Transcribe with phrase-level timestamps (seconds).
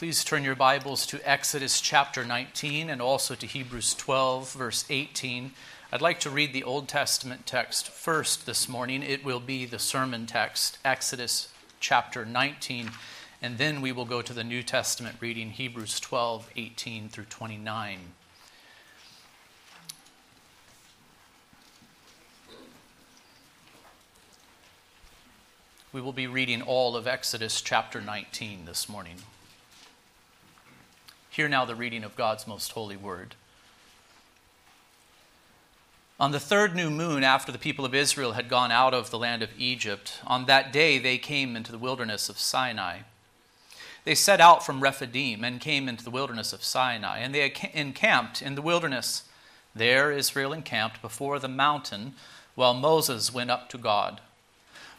[0.00, 5.52] Please turn your Bibles to Exodus chapter 19 and also to Hebrews 12, verse 18.
[5.92, 9.02] I'd like to read the Old Testament text first this morning.
[9.02, 12.92] It will be the sermon text, Exodus chapter 19,
[13.42, 17.98] and then we will go to the New Testament reading, Hebrews 12, 18 through 29.
[25.92, 29.16] We will be reading all of Exodus chapter 19 this morning.
[31.30, 33.36] Hear now the reading of God's most holy word.
[36.18, 39.18] On the third new moon after the people of Israel had gone out of the
[39.18, 43.02] land of Egypt, on that day they came into the wilderness of Sinai.
[44.04, 48.42] They set out from Rephidim and came into the wilderness of Sinai, and they encamped
[48.42, 49.22] in the wilderness.
[49.72, 52.14] There Israel encamped before the mountain
[52.56, 54.20] while Moses went up to God.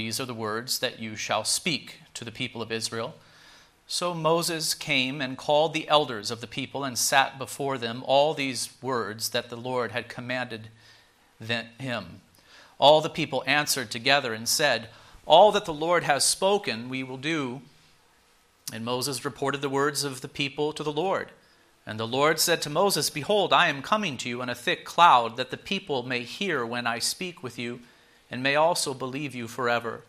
[0.00, 3.16] These are the words that you shall speak to the people of Israel.
[3.86, 8.32] So Moses came and called the elders of the people and sat before them all
[8.32, 10.68] these words that the Lord had commanded
[11.38, 12.22] him.
[12.78, 14.88] All the people answered together and said,
[15.26, 17.60] All that the Lord has spoken, we will do.
[18.72, 21.30] And Moses reported the words of the people to the Lord.
[21.84, 24.86] And the Lord said to Moses, Behold, I am coming to you in a thick
[24.86, 27.80] cloud, that the people may hear when I speak with you
[28.30, 30.02] and may also believe you forever.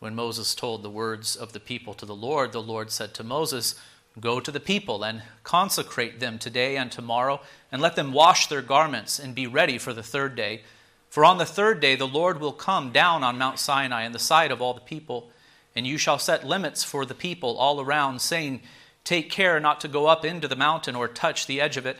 [0.00, 3.24] When Moses told the words of the people to the Lord, the Lord said to
[3.24, 3.76] Moses,
[4.20, 8.60] Go to the people and consecrate them today and tomorrow, and let them wash their
[8.60, 10.62] garments and be ready for the third day.
[11.08, 14.18] For on the third day the Lord will come down on Mount Sinai in the
[14.18, 15.30] sight of all the people,
[15.74, 18.60] and you shall set limits for the people all around, saying,
[19.04, 21.98] Take care not to go up into the mountain or touch the edge of it.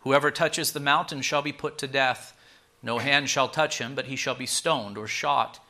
[0.00, 2.36] Whoever touches the mountain shall be put to death.
[2.82, 5.60] No hand shall touch him, but he shall be stoned or shot.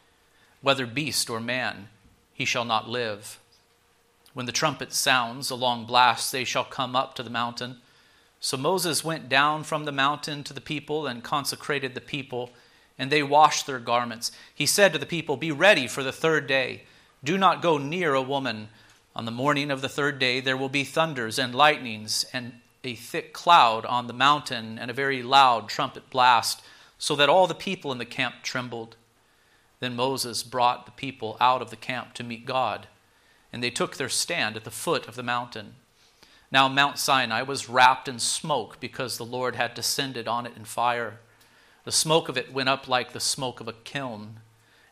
[0.62, 1.88] Whether beast or man,
[2.32, 3.38] he shall not live.
[4.32, 7.78] When the trumpet sounds a long blast, they shall come up to the mountain.
[8.40, 12.50] So Moses went down from the mountain to the people and consecrated the people,
[12.98, 14.32] and they washed their garments.
[14.54, 16.84] He said to the people, Be ready for the third day.
[17.22, 18.68] Do not go near a woman.
[19.14, 22.94] On the morning of the third day there will be thunders and lightnings, and a
[22.94, 26.62] thick cloud on the mountain, and a very loud trumpet blast
[27.02, 28.94] so that all the people in the camp trembled.
[29.80, 32.86] Then Moses brought the people out of the camp to meet God,
[33.52, 35.74] and they took their stand at the foot of the mountain.
[36.52, 40.64] Now Mount Sinai was wrapped in smoke because the Lord had descended on it in
[40.64, 41.18] fire.
[41.82, 44.36] The smoke of it went up like the smoke of a kiln,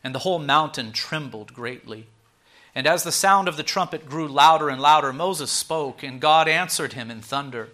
[0.03, 2.07] and the whole mountain trembled greatly.
[2.75, 6.49] And as the sound of the trumpet grew louder and louder, Moses spoke, and God
[6.49, 7.69] answered him in thunder.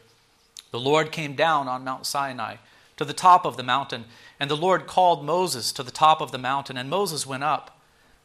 [0.70, 2.58] The Lord came down on Mount Sinai
[2.98, 4.06] to the top of the mountain
[4.40, 7.80] and the Lord called Moses to the top of the mountain, and Moses went up.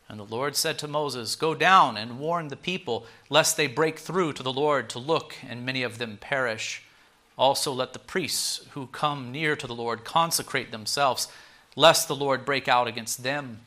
[0.09, 3.99] And the Lord said to Moses, Go down and warn the people, lest they break
[3.99, 6.83] through to the Lord to look, and many of them perish.
[7.39, 11.29] Also, let the priests who come near to the Lord consecrate themselves,
[11.77, 13.61] lest the Lord break out against them.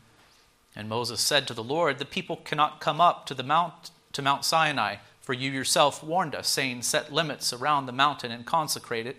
[0.76, 4.22] And Moses said to the Lord, The people cannot come up to the mount to
[4.22, 9.08] Mount Sinai, for you yourself warned us, saying, Set limits around the mountain and consecrate
[9.08, 9.18] it.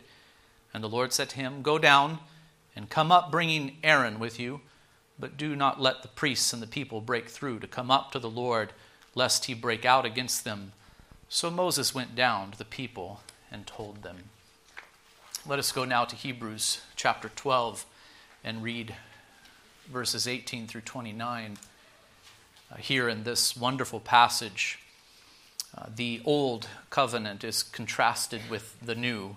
[0.72, 2.20] And the Lord said to him, Go down
[2.76, 4.60] and come up bringing Aaron with you,
[5.19, 8.19] but do not let the priests and the people break through to come up to
[8.19, 8.72] the Lord,
[9.14, 10.72] lest he break out against them.
[11.28, 14.25] So Moses went down to the people and told them.
[15.48, 17.86] Let us go now to Hebrews chapter 12
[18.44, 18.94] and read
[19.91, 21.56] verses 18 through 29.
[22.70, 24.81] Uh, here in this wonderful passage,
[25.76, 29.36] uh, the old covenant is contrasted with the new.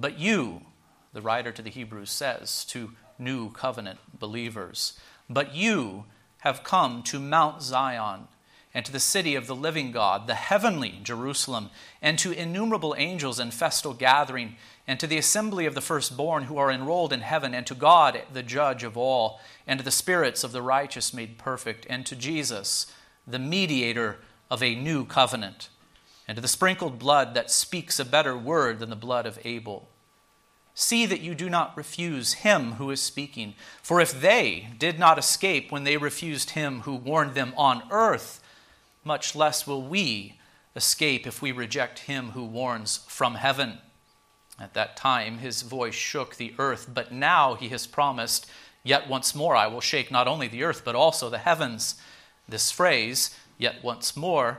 [0.00, 0.62] But you,
[1.12, 4.98] the writer to the Hebrews says to new covenant believers,
[5.28, 6.04] but you
[6.38, 8.28] have come to Mount Zion
[8.72, 13.40] and to the city of the living God, the heavenly Jerusalem, and to innumerable angels
[13.40, 14.56] in festal gathering,
[14.86, 18.22] and to the assembly of the firstborn who are enrolled in heaven, and to God,
[18.32, 22.14] the judge of all, and to the spirits of the righteous made perfect, and to
[22.14, 22.86] Jesus,
[23.26, 24.18] the mediator
[24.50, 25.70] of a new covenant,
[26.28, 29.88] and to the sprinkled blood that speaks a better word than the blood of Abel.
[30.74, 33.54] See that you do not refuse him who is speaking.
[33.82, 38.40] For if they did not escape when they refused him who warned them on earth,
[39.02, 40.38] much less will we
[40.76, 43.78] escape if we reject him who warns from heaven.
[44.60, 48.48] At that time, his voice shook the earth, but now he has promised,
[48.84, 51.96] Yet once more I will shake not only the earth, but also the heavens.
[52.48, 54.58] This phrase, yet once more,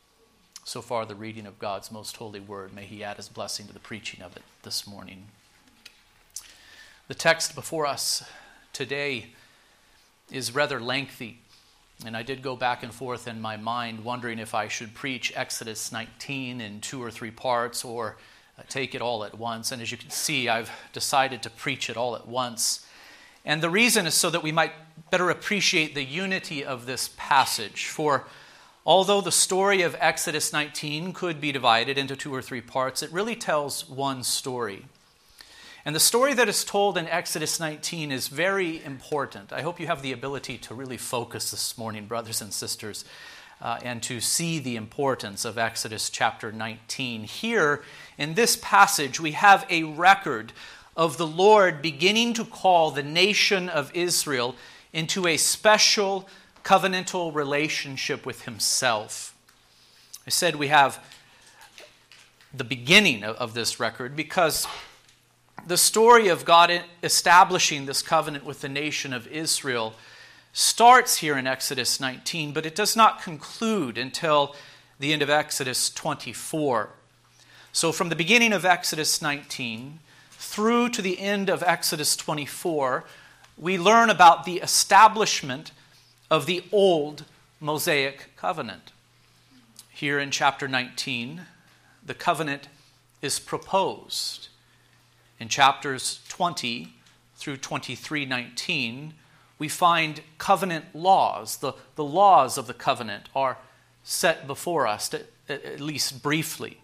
[0.63, 2.73] So far, the reading of God's most holy word.
[2.73, 5.25] May He add His blessing to the preaching of it this morning.
[7.07, 8.23] The text before us
[8.71, 9.27] today
[10.31, 11.39] is rather lengthy.
[12.05, 15.33] And I did go back and forth in my mind, wondering if I should preach
[15.35, 18.17] Exodus 19 in two or three parts or
[18.57, 19.71] uh, take it all at once.
[19.71, 22.85] And as you can see, I've decided to preach it all at once.
[23.45, 24.73] And the reason is so that we might
[25.09, 27.87] better appreciate the unity of this passage.
[27.87, 28.25] For
[28.85, 33.11] although the story of Exodus 19 could be divided into two or three parts, it
[33.11, 34.85] really tells one story.
[35.83, 39.51] And the story that is told in Exodus 19 is very important.
[39.51, 43.03] I hope you have the ability to really focus this morning, brothers and sisters,
[43.61, 47.23] uh, and to see the importance of Exodus chapter 19.
[47.23, 47.81] Here,
[48.17, 50.53] in this passage, we have a record
[50.95, 54.55] of the Lord beginning to call the nation of Israel
[54.93, 56.27] into a special
[56.63, 59.35] covenantal relationship with Himself.
[60.25, 61.03] I said we have
[62.53, 64.67] the beginning of, of this record because
[65.65, 69.93] the story of God establishing this covenant with the nation of Israel
[70.53, 74.55] starts here in Exodus 19, but it does not conclude until
[74.99, 76.89] the end of Exodus 24.
[77.71, 79.99] So, from the beginning of Exodus 19
[80.31, 83.05] through to the end of Exodus 24,
[83.57, 85.71] we learn about the establishment
[86.31, 87.25] of the old
[87.59, 88.91] Mosaic covenant.
[89.91, 91.41] Here in chapter 19,
[92.03, 92.69] the covenant
[93.21, 94.47] is proposed
[95.41, 96.93] in chapters 20
[97.35, 99.13] through 23:19,
[99.57, 101.57] we find covenant laws.
[101.57, 103.57] The, the laws of the covenant are
[104.03, 106.79] set before us, to, at least briefly.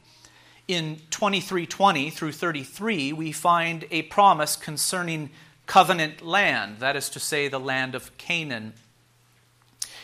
[0.67, 5.29] In 23:20 through 33, we find a promise concerning
[5.67, 8.73] covenant land, that is to say, the land of Canaan.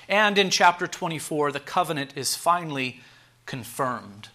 [0.07, 3.01] And in chapter 24, the covenant is finally
[3.45, 4.29] confirmed.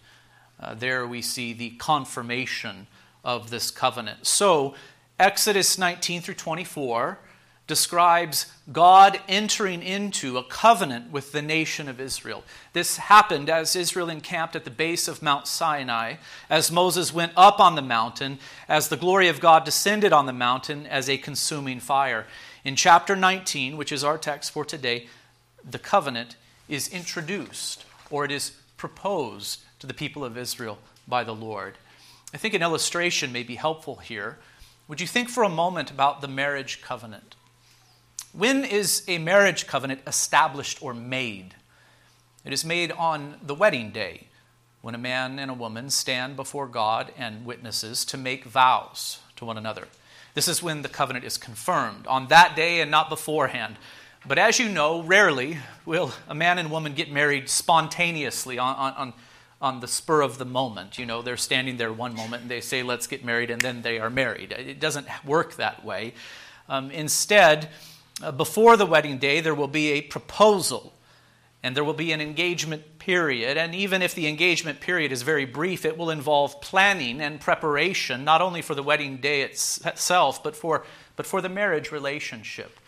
[0.61, 2.87] Uh, there we see the confirmation
[3.25, 4.27] of this covenant.
[4.27, 4.75] So,
[5.19, 7.19] Exodus 19 through 24
[7.69, 12.43] describes God entering into a covenant with the nation of Israel.
[12.73, 16.15] This happened as Israel encamped at the base of Mount Sinai,
[16.49, 18.39] as Moses went up on the mountain,
[18.69, 22.27] as the glory of God descended on the mountain as a consuming fire.
[22.65, 25.07] In chapter 19, which is our text for today,
[25.65, 26.37] the covenant
[26.69, 31.79] is introduced or it is proposed to the people of Israel by the Lord.
[32.33, 34.39] I think an illustration may be helpful here.
[34.87, 37.37] Would you think for a moment about the marriage covenant?
[38.33, 41.55] When is a marriage covenant established or made?
[42.45, 44.29] It is made on the wedding day,
[44.81, 49.45] when a man and a woman stand before God and witnesses to make vows to
[49.45, 49.89] one another.
[50.35, 53.77] This is when the covenant is confirmed, on that day and not beforehand.
[54.27, 59.13] But as you know, rarely will a man and woman get married spontaneously on, on,
[59.63, 60.99] on the spur of the moment.
[60.99, 63.83] You know, they're standing there one moment and they say, let's get married, and then
[63.83, 64.53] they are married.
[64.53, 66.15] It doesn't work that way.
[66.69, 67.69] Um, instead,
[68.23, 70.93] uh, before the wedding day, there will be a proposal
[71.63, 73.57] and there will be an engagement period.
[73.57, 78.25] And even if the engagement period is very brief, it will involve planning and preparation,
[78.25, 80.85] not only for the wedding day itself, but for,
[81.17, 82.79] but for the marriage relationship.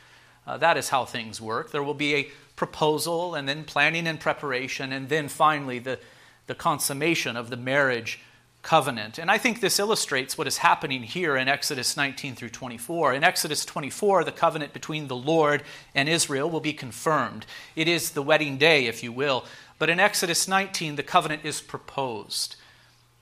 [0.47, 1.71] Uh, that is how things work.
[1.71, 5.99] There will be a proposal, and then planning and preparation, and then finally the,
[6.47, 8.21] the consummation of the marriage
[8.63, 9.19] covenant.
[9.19, 13.15] And I think this illustrates what is happening here in Exodus 19 through 24.
[13.15, 15.63] In Exodus 24, the covenant between the Lord
[15.95, 17.47] and Israel will be confirmed.
[17.75, 19.47] It is the wedding day, if you will.
[19.79, 22.57] But in Exodus 19, the covenant is proposed.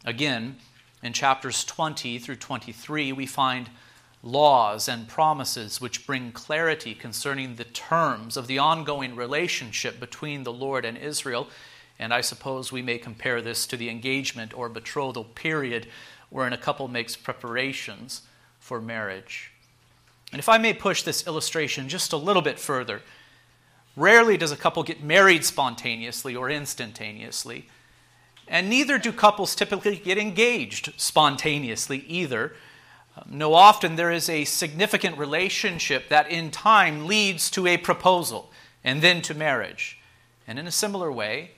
[0.04, 0.56] Again,
[1.02, 3.70] in chapters 20 through 23, we find
[4.22, 10.52] laws and promises which bring clarity concerning the terms of the ongoing relationship between the
[10.52, 11.48] Lord and Israel.
[11.98, 15.88] And I suppose we may compare this to the engagement or betrothal period
[16.30, 18.22] wherein a couple makes preparations
[18.58, 19.52] for marriage.
[20.32, 23.02] And if I may push this illustration just a little bit further,
[23.96, 27.68] rarely does a couple get married spontaneously or instantaneously.
[28.46, 32.54] And neither do couples typically get engaged spontaneously either.
[33.26, 38.50] No, often there is a significant relationship that in time leads to a proposal
[38.84, 39.98] and then to marriage.
[40.46, 41.52] And in a similar way,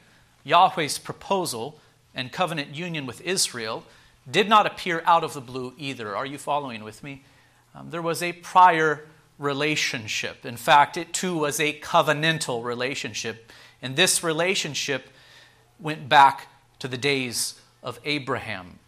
[0.44, 1.78] Yahweh's proposal
[2.14, 3.84] and covenant union with Israel
[4.30, 6.16] did not appear out of the blue either.
[6.16, 7.24] Are you following with me?
[7.74, 9.06] Um, there was a prior
[9.38, 10.44] relationship.
[10.44, 13.50] In fact, it too was a covenantal relationship.
[13.80, 15.08] And this relationship
[15.78, 16.48] went back
[16.80, 18.78] to the days of Abraham.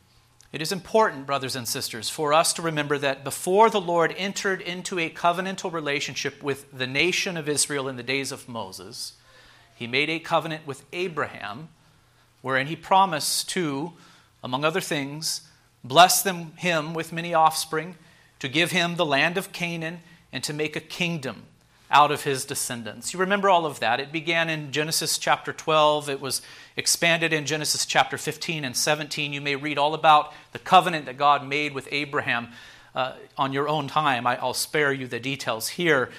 [0.52, 4.61] It is important, brothers and sisters, for us to remember that before the Lord entered
[4.61, 9.14] into a covenantal relationship with the nation of Israel in the days of Moses,
[9.75, 11.71] he made a covenant with Abraham
[12.42, 13.94] wherein he promised to,
[14.44, 15.49] among other things,
[15.82, 17.97] bless them, him with many offspring,
[18.38, 20.00] to give him the land of Canaan,
[20.32, 21.44] and to make a kingdom
[21.90, 23.12] out of his descendants.
[23.14, 24.00] You remember all of that.
[24.00, 26.09] It began in Genesis chapter 12.
[26.09, 26.42] It was
[26.76, 29.33] expanded in Genesis chapter 15 and 17.
[29.33, 32.49] You may read all about the covenant that God made with Abraham
[32.95, 34.26] uh, on your own time.
[34.26, 36.11] I, will spare you the details here.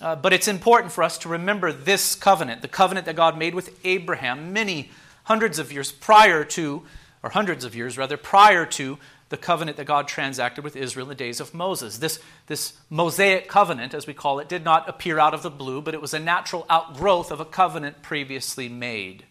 [0.00, 3.54] Uh, but it's important for us to remember this covenant, the covenant that God made
[3.54, 4.90] with Abraham many
[5.24, 6.84] hundreds of years prior to,
[7.22, 11.10] or hundreds of years rather, prior to the covenant that God transacted with Israel in
[11.10, 11.98] the days of Moses.
[11.98, 15.82] This, this Mosaic covenant, as we call it, did not appear out of the blue,
[15.82, 19.24] but it was a natural outgrowth of a covenant previously made.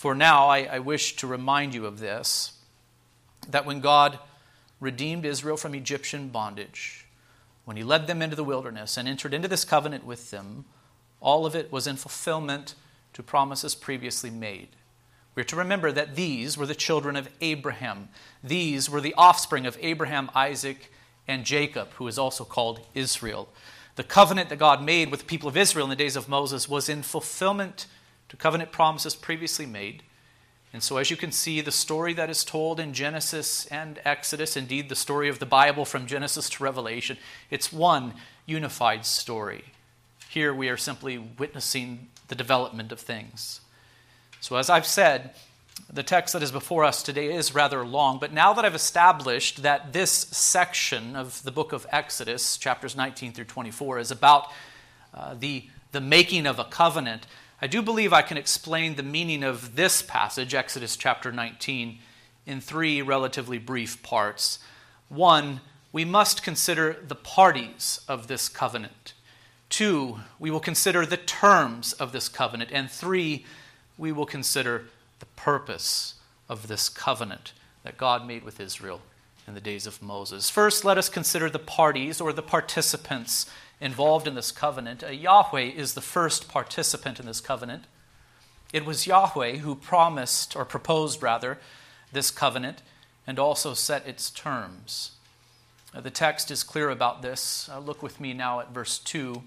[0.00, 2.52] For now, I, I wish to remind you of this
[3.50, 4.18] that when God
[4.80, 7.04] redeemed Israel from Egyptian bondage,
[7.66, 10.64] when he led them into the wilderness and entered into this covenant with them,
[11.20, 12.76] all of it was in fulfillment
[13.12, 14.68] to promises previously made.
[15.34, 18.08] We're to remember that these were the children of Abraham.
[18.42, 20.90] These were the offspring of Abraham, Isaac,
[21.28, 23.50] and Jacob, who is also called Israel.
[23.96, 26.70] The covenant that God made with the people of Israel in the days of Moses
[26.70, 27.84] was in fulfillment
[28.30, 30.02] to covenant promises previously made.
[30.72, 34.56] And so, as you can see, the story that is told in Genesis and Exodus,
[34.56, 37.18] indeed the story of the Bible from Genesis to Revelation,
[37.50, 38.14] it's one
[38.46, 39.64] unified story.
[40.28, 43.60] Here we are simply witnessing the development of things.
[44.40, 45.34] So, as I've said,
[45.92, 49.62] the text that is before us today is rather long, but now that I've established
[49.62, 54.52] that this section of the book of Exodus, chapters 19 through 24, is about
[55.12, 57.26] uh, the, the making of a covenant,
[57.62, 61.98] I do believe I can explain the meaning of this passage, Exodus chapter 19,
[62.46, 64.60] in three relatively brief parts.
[65.10, 65.60] One,
[65.92, 69.12] we must consider the parties of this covenant.
[69.68, 72.70] Two, we will consider the terms of this covenant.
[72.72, 73.44] And three,
[73.98, 74.86] we will consider
[75.18, 76.14] the purpose
[76.48, 77.52] of this covenant
[77.82, 79.02] that God made with Israel
[79.46, 80.48] in the days of Moses.
[80.48, 83.44] First, let us consider the parties or the participants
[83.80, 85.02] involved in this covenant.
[85.02, 87.84] Uh, Yahweh is the first participant in this covenant.
[88.72, 91.58] It was Yahweh who promised, or proposed rather,
[92.12, 92.82] this covenant
[93.26, 95.12] and also set its terms.
[95.94, 97.68] Uh, the text is clear about this.
[97.72, 99.42] Uh, look with me now at verse 2.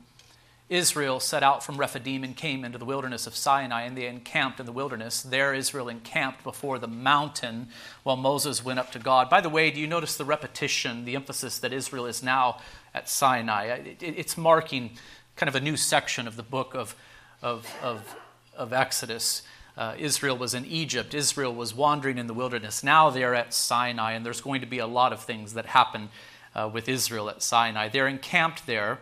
[0.74, 4.60] Israel set out from Rephidim and came into the wilderness of Sinai, and they encamped
[4.60, 5.22] in the wilderness.
[5.22, 7.68] There, Israel encamped before the mountain
[8.02, 9.30] while Moses went up to God.
[9.30, 12.60] By the way, do you notice the repetition, the emphasis that Israel is now
[12.94, 13.96] at Sinai?
[14.00, 14.92] It's marking
[15.36, 16.96] kind of a new section of the book of,
[17.44, 18.16] of, of,
[18.58, 19.44] of Exodus.
[19.78, 22.84] Uh, Israel was in Egypt, Israel was wandering in the wilderness.
[22.84, 26.10] Now they're at Sinai, and there's going to be a lot of things that happen
[26.56, 27.90] uh, with Israel at Sinai.
[27.90, 29.00] They're encamped there.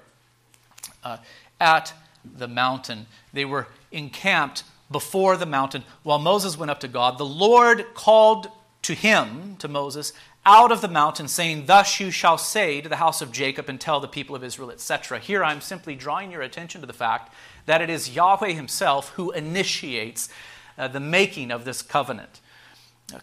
[1.04, 1.18] Uh,
[1.62, 1.94] at
[2.26, 3.06] the mountain.
[3.32, 7.18] They were encamped before the mountain while Moses went up to God.
[7.18, 8.50] The Lord called
[8.82, 10.12] to him, to Moses,
[10.44, 13.80] out of the mountain, saying, Thus you shall say to the house of Jacob and
[13.80, 15.20] tell the people of Israel, etc.
[15.20, 17.32] Here I'm simply drawing your attention to the fact
[17.68, 20.30] that it is Yahweh himself who initiates
[20.78, 22.42] uh, the making of this covenant.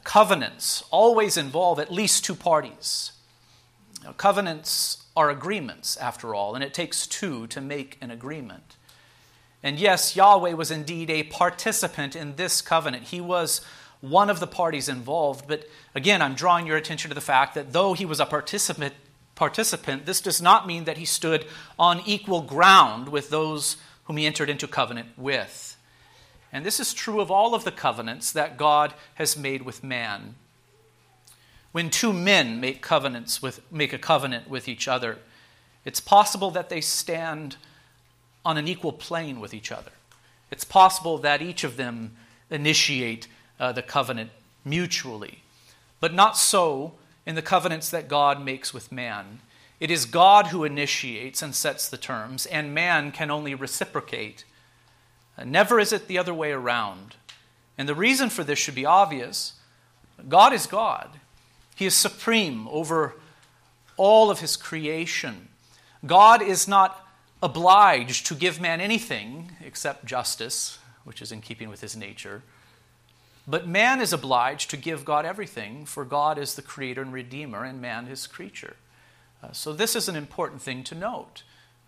[0.05, 3.13] Covenants always involve at least two parties.
[4.07, 8.77] Uh, covenants are agreements, after all, and it takes two to make an agreement.
[9.65, 13.09] And yes, Yahweh was indeed a participant in this covenant.
[13.09, 13.61] He was
[14.01, 17.73] one of the parties involved, but again, I'm drawing your attention to the fact that
[17.73, 18.95] though he was a participant,
[19.35, 21.47] participant, this does not mean that he stood
[21.81, 25.77] on equal ground with those whom he entered into covenant with.
[26.53, 30.37] And this is true of all of the covenants that God has made with man.
[31.73, 35.19] When two men make covenants with make a covenant with each other,
[35.85, 37.57] it's possible that they stand
[38.45, 39.93] on an equal plane with each other.
[40.51, 42.17] It's possible that each of them
[42.51, 43.29] initiate
[43.61, 44.31] uh, the covenant
[44.65, 45.43] mutually,
[46.01, 46.95] but not so
[47.27, 49.41] in the covenants that God makes with man.
[49.81, 54.45] It is God who initiates and sets the terms, and man can only reciprocate.
[55.37, 57.17] Uh, never is it the other way around.
[57.77, 59.55] And the reason for this should be obvious
[60.29, 61.21] God is God,
[61.79, 63.15] He is supreme over
[63.97, 65.47] all of His creation.
[66.05, 67.07] God is not
[67.41, 72.43] obliged to give man anything except justice, which is in keeping with his nature.
[73.47, 77.63] But man is obliged to give God everything, for God is the creator and redeemer,
[77.63, 78.75] and man his creature.
[79.41, 81.45] Uh, so, this is an important thing to note.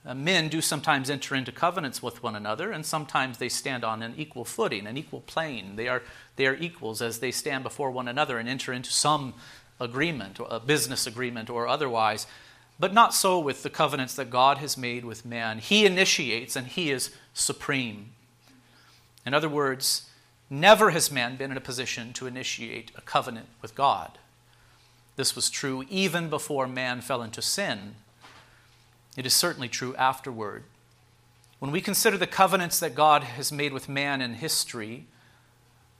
[0.07, 4.03] Uh, men do sometimes enter into covenants with one another, and sometimes they stand on
[4.03, 5.77] an equal footing, an equal plane.
[5.77, 6.03] They are,
[6.37, 9.35] they are equals as they stand before one another and enter into some
[9.81, 12.27] agreement, a business agreement or otherwise.
[12.79, 15.59] But not so with the covenants that God has made with man.
[15.59, 18.11] He initiates and he is supreme.
[19.27, 20.09] In other words,
[20.49, 24.19] never has man been in a position to initiate a covenant with God.
[25.17, 27.97] This was true even before man fell into sin.
[29.17, 30.65] It is certainly true afterward.
[31.59, 35.05] When we consider the covenants that God has made with man in history,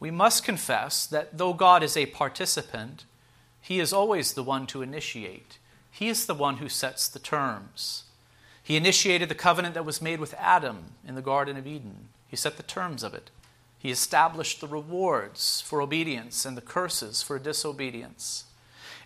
[0.01, 3.05] we must confess that though God is a participant,
[3.61, 5.59] he is always the one to initiate.
[5.91, 8.05] He is the one who sets the terms.
[8.63, 12.09] He initiated the covenant that was made with Adam in the Garden of Eden.
[12.29, 13.31] He set the terms of it.
[13.79, 18.45] He established the rewards for obedience and the curses for disobedience.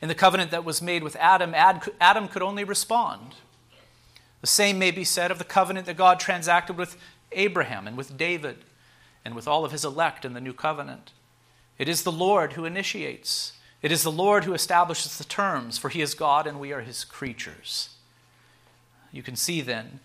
[0.02, 3.36] In the covenant that was made with Adam, Adam could only respond.
[4.40, 6.98] The same may be said of the covenant that God transacted with
[7.32, 8.58] Abraham and with David
[9.24, 11.12] and with all of his elect in the new covenant.
[11.78, 13.52] It is the Lord who initiates.
[13.84, 16.80] It is the Lord who establishes the terms, for he is God and we are
[16.80, 17.90] his creatures.
[19.12, 20.00] You can see then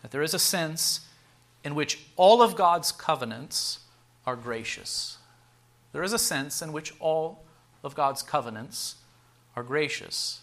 [0.00, 1.00] that there is a sense
[1.64, 3.80] in which all of God's covenants
[4.28, 5.18] are gracious.
[5.92, 7.42] There is a sense in which all
[7.82, 8.94] of God's covenants
[9.56, 10.42] are gracious.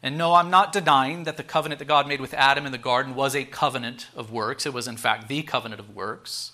[0.00, 2.78] And no, I'm not denying that the covenant that God made with Adam in the
[2.78, 4.66] garden was a covenant of works.
[4.66, 6.52] It was, in fact, the covenant of works.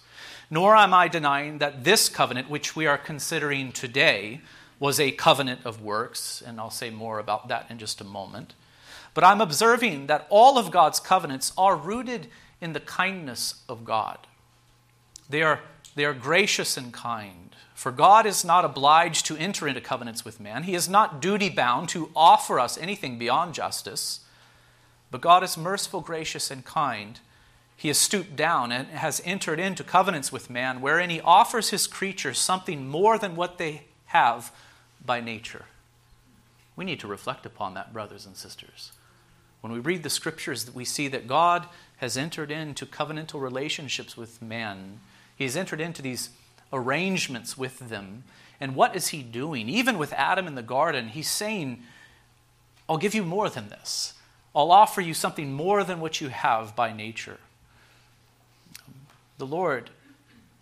[0.49, 4.41] Nor am I denying that this covenant, which we are considering today,
[4.81, 8.55] was a covenant of works, and I'll say more about that in just a moment.
[9.13, 12.29] But I'm observing that all of God's covenants are rooted
[12.61, 14.27] in the kindness of God.
[15.29, 15.61] They are,
[15.95, 17.55] they are gracious and kind.
[17.75, 20.63] For God is not obliged to enter into covenants with man.
[20.63, 24.21] He is not duty bound to offer us anything beyond justice.
[25.11, 27.21] But God is merciful, gracious, and kind.
[27.77, 31.87] He has stooped down and has entered into covenants with man, wherein he offers his
[31.87, 34.53] creatures something more than what they have
[35.05, 35.65] by nature.
[36.77, 38.93] We need to reflect upon that, brothers and sisters.
[39.61, 41.67] When we read the scriptures, we see that God
[41.99, 45.01] has entered into covenantal relationships with man.
[45.37, 46.31] He has entered into these
[46.73, 48.25] arrangements with them.
[48.61, 49.69] And what is he doing?
[49.69, 51.83] Even with Adam in the garden, he's saying,
[52.89, 54.15] I'll give you more than this.
[54.55, 57.39] I'll offer you something more than what you have by nature.
[59.39, 59.91] The Lord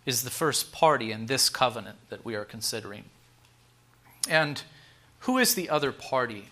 [0.05, 3.05] is the first party in this covenant that we are considering.
[4.27, 4.61] And
[5.19, 6.49] who is the other party?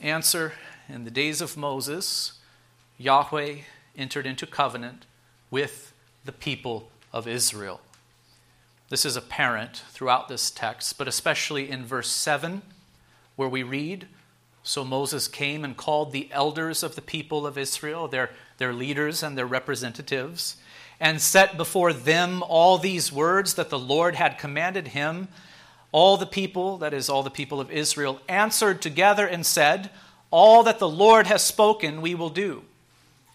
[0.00, 0.54] Answer
[0.88, 2.38] In the days of Moses,
[2.98, 3.56] Yahweh
[3.96, 5.04] entered into covenant
[5.50, 5.92] with
[6.24, 7.80] the people of Israel.
[8.88, 12.62] This is apparent throughout this text, but especially in verse 7,
[13.34, 14.06] where we read
[14.62, 19.22] So Moses came and called the elders of the people of Israel, their, their leaders
[19.22, 20.56] and their representatives,
[21.00, 25.28] and set before them all these words that the Lord had commanded him
[25.96, 29.88] all the people, that is, all the people of Israel, answered together and said,
[30.30, 32.64] All that the Lord has spoken, we will do.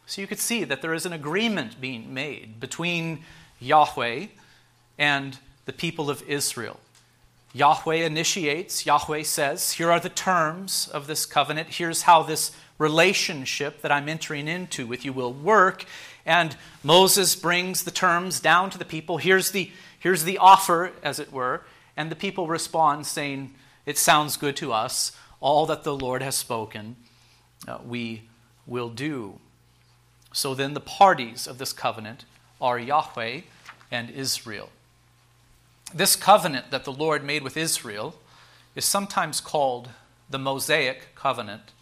[0.06, 3.24] So you could see that there is an agreement being made between
[3.60, 4.28] Yahweh
[5.00, 6.80] and the people of Israel.
[7.52, 11.70] Yahweh initiates, Yahweh says, Here are the terms of this covenant.
[11.70, 15.86] Here's how this relationship that I'm entering into with you will work.
[16.28, 19.18] And Moses brings the terms down to the people.
[19.18, 21.64] Here's the, here's the offer, as it were.
[21.96, 23.54] And the people respond, saying,
[23.86, 25.12] It sounds good to us.
[25.40, 26.96] All that the Lord has spoken,
[27.68, 28.24] uh, we
[28.66, 29.40] will do.
[30.34, 32.26] So then, the parties of this covenant
[32.62, 33.42] are Yahweh
[33.92, 34.70] and Israel.
[35.94, 38.16] This covenant that the Lord made with Israel
[38.76, 39.90] is sometimes called
[40.30, 41.74] the Mosaic covenant.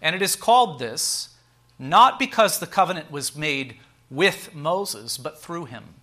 [0.00, 1.30] And it is called this
[1.78, 3.76] not because the covenant was made
[4.08, 5.94] with Moses, but through him.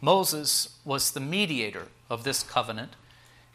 [0.00, 2.96] Moses was the mediator of this covenant.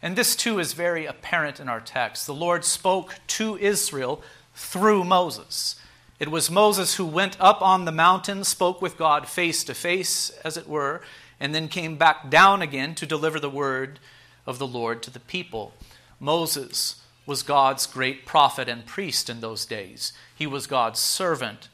[0.02, 2.26] And this too is very apparent in our text.
[2.26, 4.22] The Lord spoke to Israel
[4.54, 5.76] through Moses.
[6.18, 10.30] It was Moses who went up on the mountain, spoke with God face to face,
[10.44, 11.00] as it were,
[11.38, 13.98] and then came back down again to deliver the word
[14.46, 15.72] of the Lord to the people.
[16.18, 20.12] Moses was God's great prophet and priest in those days.
[20.34, 21.68] He was God's servant.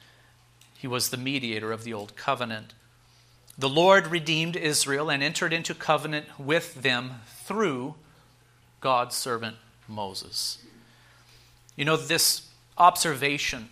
[0.77, 2.75] He was the mediator of the old covenant.
[3.59, 7.95] The Lord redeemed Israel and entered into covenant with them through
[8.81, 9.57] God's servant
[9.89, 10.59] Moses.
[11.75, 13.71] You know, this observation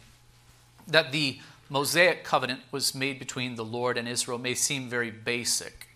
[0.87, 5.89] that the Mosaic covenant was made between the Lord and Israel may seem very basic.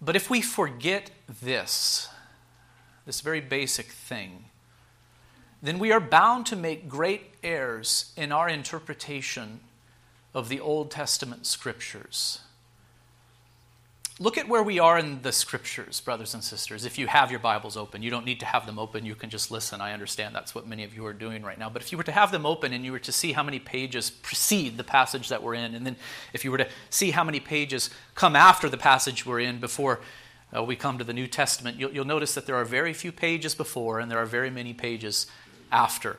[0.00, 1.10] But if we forget
[1.42, 2.08] this,
[3.06, 4.44] this very basic thing,
[5.62, 9.60] then we are bound to make great errors in our interpretation
[10.34, 12.40] of the Old Testament scriptures.
[14.22, 16.84] Look at where we are in the scriptures, brothers and sisters.
[16.84, 19.06] If you have your Bibles open, you don't need to have them open.
[19.06, 19.80] You can just listen.
[19.80, 21.70] I understand that's what many of you are doing right now.
[21.70, 23.58] But if you were to have them open and you were to see how many
[23.58, 25.96] pages precede the passage that we're in, and then
[26.34, 30.00] if you were to see how many pages come after the passage we're in before
[30.54, 33.12] uh, we come to the New Testament, you'll, you'll, notice that there are very few
[33.12, 35.28] pages before and there are very many pages
[35.72, 36.18] after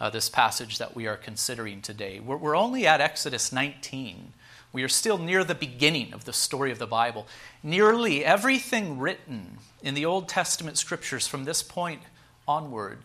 [0.00, 2.20] uh, this passage that we are considering today.
[2.20, 4.32] We're, we're only at Exodus 19.
[4.72, 7.26] We are still near the beginning of the story of the Bible.
[7.62, 12.02] Nearly everything written in the Old Testament scriptures from this point
[12.48, 12.98] onward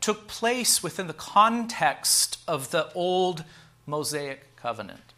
[0.00, 3.44] took place within the context of the old
[3.86, 5.12] Mosaic covenant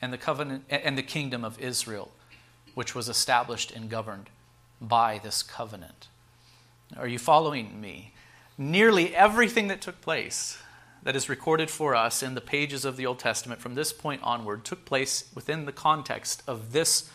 [0.00, 2.10] and the covenant and the kingdom of Israel,
[2.74, 4.30] which was established and governed
[4.80, 6.08] by this covenant.
[6.96, 8.12] Are you following me?
[8.60, 10.58] Nearly everything that took place
[11.04, 14.20] that is recorded for us in the pages of the Old Testament from this point
[14.24, 17.08] onward took place within the context of this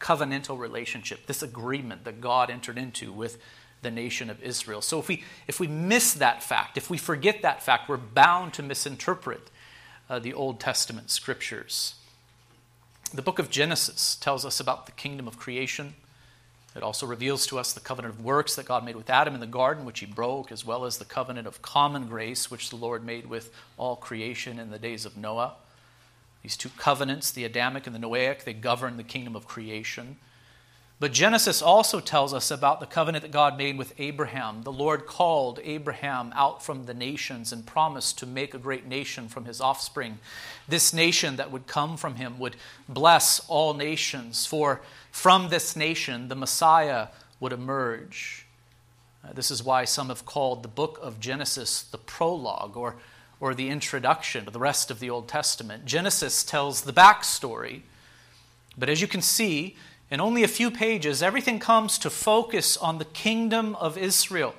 [0.00, 3.38] covenantal relationship, this agreement that God entered into with
[3.82, 4.82] the nation of Israel.
[4.82, 8.52] So if we, if we miss that fact, if we forget that fact, we're bound
[8.54, 9.50] to misinterpret
[10.10, 11.94] uh, the Old Testament scriptures.
[13.14, 15.94] The book of Genesis tells us about the kingdom of creation.
[16.74, 19.40] It also reveals to us the covenant of works that God made with Adam in
[19.40, 22.76] the garden, which he broke, as well as the covenant of common grace, which the
[22.76, 25.54] Lord made with all creation in the days of Noah.
[26.42, 30.16] These two covenants, the Adamic and the Noahic, they govern the kingdom of creation.
[31.02, 34.62] But Genesis also tells us about the covenant that God made with Abraham.
[34.62, 39.26] The Lord called Abraham out from the nations and promised to make a great nation
[39.26, 40.20] from his offspring.
[40.68, 42.54] This nation that would come from him would
[42.88, 47.08] bless all nations, for from this nation, the Messiah
[47.40, 48.46] would emerge.
[49.24, 52.94] Uh, this is why some have called the book of Genesis the prologue or,
[53.40, 55.84] or the introduction to the rest of the Old Testament.
[55.84, 57.80] Genesis tells the backstory,
[58.78, 59.76] but as you can see,
[60.12, 64.54] in only a few pages, everything comes to focus on the kingdom of Israel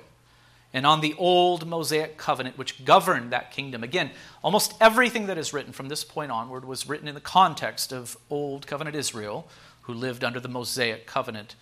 [0.72, 3.84] and on the old Mosaic covenant which governed that kingdom.
[3.84, 4.10] Again,
[4.42, 8.16] almost everything that is written from this point onward was written in the context of
[8.28, 9.46] old covenant Israel,
[9.82, 11.54] who lived under the Mosaic covenant,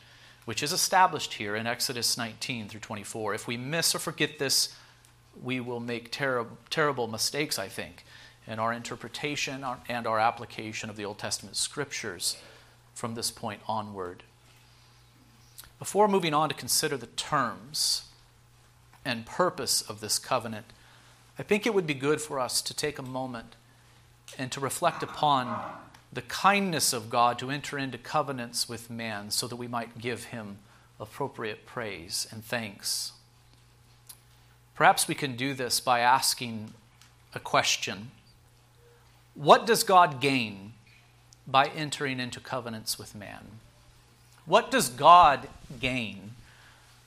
[0.46, 3.34] which is established here in Exodus 19 through 24.
[3.34, 4.74] If we miss or forget this,
[5.42, 8.06] we will make terrible, terrible mistakes, I think,
[8.46, 12.38] in our interpretation and our application of the Old Testament scriptures
[12.94, 14.22] from this point onward.
[15.78, 18.04] Before moving on to consider the terms
[19.04, 20.66] and purpose of this covenant,
[21.38, 23.56] I think it would be good for us to take a moment
[24.38, 25.72] and to reflect upon
[26.12, 30.24] the kindness of God to enter into covenants with man so that we might give
[30.24, 30.58] him
[31.00, 33.12] appropriate praise and thanks.
[34.74, 36.74] Perhaps we can do this by asking
[37.34, 38.10] a question
[39.34, 40.74] What does God gain
[41.46, 43.46] by entering into covenants with man?
[44.46, 45.48] What does God
[45.80, 46.32] gain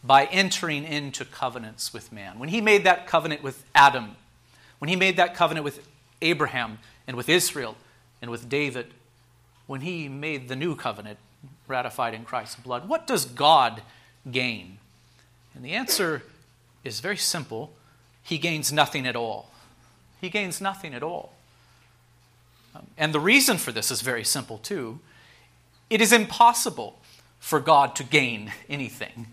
[0.03, 2.39] by entering into covenants with man?
[2.39, 4.15] When he made that covenant with Adam,
[4.79, 5.87] when he made that covenant with
[6.21, 7.75] Abraham and with Israel,
[8.25, 8.87] and with David
[9.67, 11.19] when he made the new covenant
[11.67, 12.87] ratified in Christ's blood.
[12.87, 13.83] What does God
[14.31, 14.79] gain?
[15.53, 16.23] And the answer
[16.83, 17.71] is very simple
[18.23, 19.51] He gains nothing at all.
[20.19, 21.33] He gains nothing at all.
[22.97, 24.99] And the reason for this is very simple, too.
[25.89, 26.99] It is impossible
[27.39, 29.27] for God to gain anything.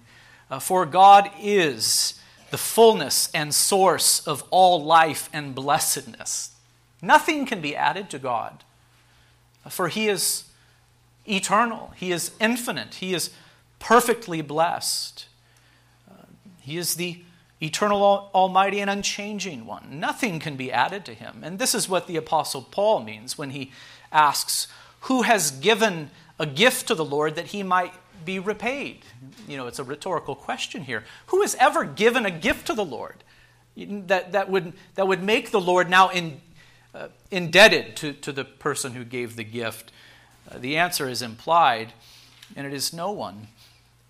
[0.51, 6.51] Uh, for God is the fullness and source of all life and blessedness.
[7.01, 8.65] Nothing can be added to God.
[9.69, 10.45] For he is
[11.27, 13.31] eternal, he is infinite, he is
[13.79, 15.27] perfectly blessed.
[16.11, 16.25] Uh,
[16.61, 17.23] he is the
[17.63, 20.01] eternal, almighty, and unchanging one.
[20.01, 21.43] Nothing can be added to him.
[21.43, 23.71] And this is what the Apostle Paul means when he
[24.11, 24.67] asks,
[25.03, 27.95] Who has given a gift to the Lord that he might
[28.25, 29.05] be repaid?
[29.47, 31.05] You know, it's a rhetorical question here.
[31.27, 33.23] Who has ever given a gift to the Lord
[33.77, 36.41] that, that, would, that would make the Lord now in,
[36.95, 39.93] uh, indebted to, to the person who gave the gift?
[40.51, 41.93] Uh, the answer is implied,
[42.57, 43.47] and it is no one.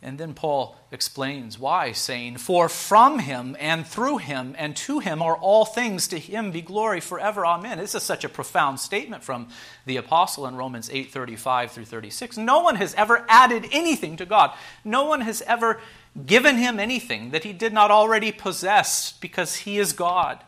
[0.05, 5.23] And then Paul explains why, saying, For from him and through him and to him
[5.23, 7.47] are all things, to him be glory forever.
[7.47, 7.79] Amen.
[7.79, 9.49] This is such a profound statement from
[9.87, 12.37] the apostle in Romans 8 35 through 36.
[12.37, 14.53] No one has ever added anything to God,
[14.85, 15.81] no one has ever
[16.27, 20.41] given him anything that he did not already possess because he is God.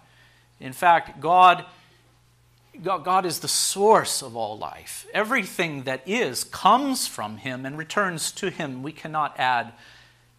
[0.59, 1.65] In fact, God
[2.83, 5.07] God is the source of all life.
[5.15, 8.83] Everything that is comes from Him and returns to Him.
[8.83, 9.73] We cannot add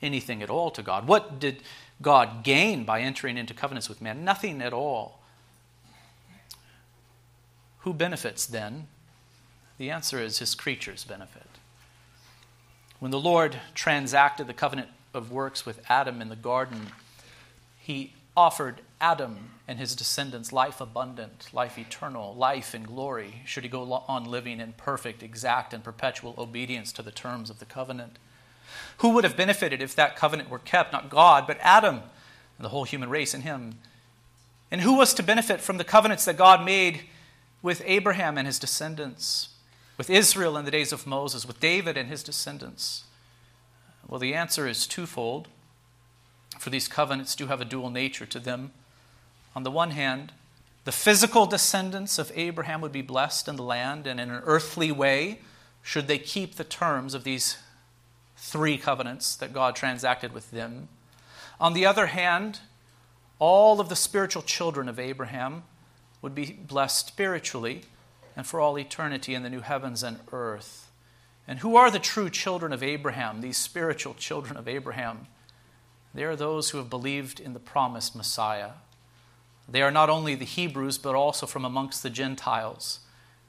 [0.02, 1.08] anything at all to God.
[1.08, 1.64] What did
[2.02, 4.26] God gain by entering into covenants with man?
[4.26, 5.22] Nothing at all.
[7.80, 8.88] Who benefits then?
[9.78, 11.48] The answer is His creatures benefit.
[13.00, 16.88] When the Lord transacted the covenant of works with Adam in the garden,
[17.80, 23.70] He offered Adam and his descendants life abundant, life eternal, life in glory, should he
[23.70, 28.18] go on living in perfect, exact, and perpetual obedience to the terms of the covenant.
[28.98, 30.94] Who would have benefited if that covenant were kept?
[30.94, 32.02] Not God, but Adam
[32.58, 33.80] and the whole human race in him.
[34.72, 37.02] And who was to benefit from the covenants that God made
[37.62, 39.50] with Abraham and his descendants,
[39.98, 43.04] with Israel in the days of Moses, with David and his descendants?
[44.08, 45.48] Well, the answer is twofold,
[46.60, 48.72] for these covenants do have a dual nature to them.
[49.56, 50.34] On the one hand,
[50.84, 54.92] the physical descendants of Abraham would be blessed in the land and in an earthly
[54.92, 55.40] way
[55.82, 57.58] should they keep the terms of these
[58.38, 60.90] three covenants that God transacted with them.
[61.60, 62.60] On the other hand,
[63.40, 65.64] all of the spiritual children of Abraham
[66.22, 67.84] would be blessed spiritually
[68.36, 70.92] and for all eternity in the new heavens and earth.
[71.48, 75.28] And who are the true children of Abraham, these spiritual children of Abraham?
[76.14, 78.72] They are those who have believed in the promised Messiah.
[79.68, 83.00] They are not only the Hebrews, but also from amongst the Gentiles.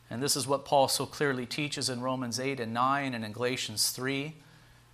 [0.08, 3.32] And this is what Paul so clearly teaches in Romans 8 and 9 and in
[3.32, 4.34] Galatians 3.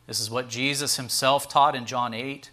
[0.06, 2.50] This is what Jesus himself taught in John 8.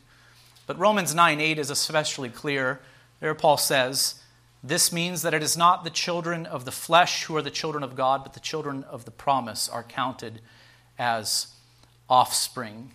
[0.68, 2.82] But Romans 9 8 is especially clear.
[3.22, 4.22] There, Paul says,
[4.64, 7.84] This means that it is not the children of the flesh who are the children
[7.84, 10.42] of God, but the children of the promise are counted
[11.00, 11.48] as
[12.10, 12.92] offspring.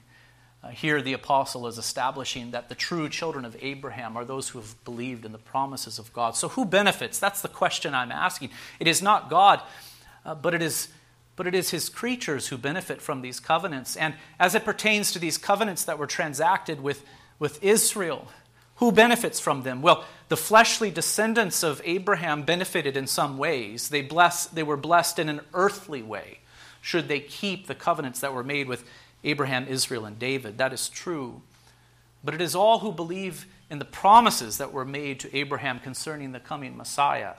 [0.64, 4.58] Uh, here, the apostle is establishing that the true children of Abraham are those who
[4.58, 6.36] have believed in the promises of God.
[6.36, 7.18] So, who benefits?
[7.18, 8.48] That's the question I'm asking.
[8.80, 9.60] It is not God,
[10.24, 10.88] uh, but it is.
[11.36, 13.96] But it is his creatures who benefit from these covenants.
[13.96, 17.04] And as it pertains to these covenants that were transacted with,
[17.40, 18.28] with Israel,
[18.76, 19.82] who benefits from them?
[19.82, 23.88] Well, the fleshly descendants of Abraham benefited in some ways.
[23.88, 26.38] They, bless, they were blessed in an earthly way,
[26.80, 28.84] should they keep the covenants that were made with
[29.24, 30.58] Abraham, Israel, and David.
[30.58, 31.42] That is true.
[32.22, 36.32] But it is all who believe in the promises that were made to Abraham concerning
[36.32, 37.34] the coming Messiah.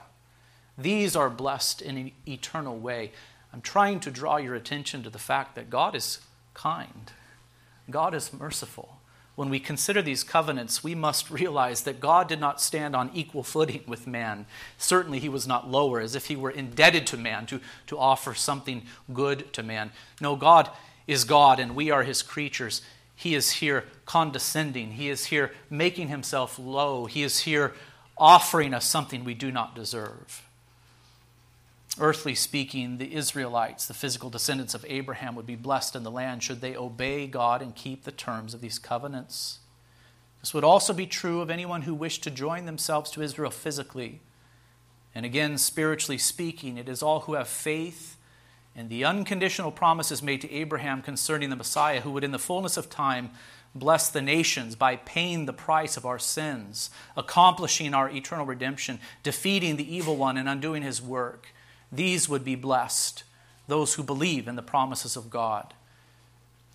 [0.78, 3.12] These are blessed in an eternal way.
[3.54, 6.20] I'm trying to draw your attention to the fact that God is
[6.54, 7.12] kind,
[7.90, 8.98] God is merciful.
[9.36, 13.44] When we consider these covenants, we must realize that God did not stand on equal
[13.44, 14.46] footing with man.
[14.78, 18.34] Certainly, he was not lower, as if he were indebted to man to, to offer
[18.34, 19.92] something good to man.
[20.22, 20.70] No, God
[21.08, 22.82] is God and we are his creatures.
[23.16, 24.92] He is here condescending.
[24.92, 27.06] He is here making himself low.
[27.06, 27.74] He is here
[28.18, 30.44] offering us something we do not deserve.
[31.98, 36.44] Earthly speaking, the Israelites, the physical descendants of Abraham, would be blessed in the land
[36.44, 39.60] should they obey God and keep the terms of these covenants.
[40.42, 44.20] This would also be true of anyone who wished to join themselves to Israel physically.
[45.16, 48.15] And again, spiritually speaking, it is all who have faith
[48.76, 52.76] and the unconditional promises made to Abraham concerning the Messiah, who would in the fullness
[52.78, 53.32] of time
[53.74, 59.76] bless the nations by paying the price of our sins, accomplishing our eternal redemption, defeating
[59.76, 61.48] the evil one, and undoing his work.
[61.92, 63.24] These would be blessed,
[63.68, 65.74] those who believe in the promises of God.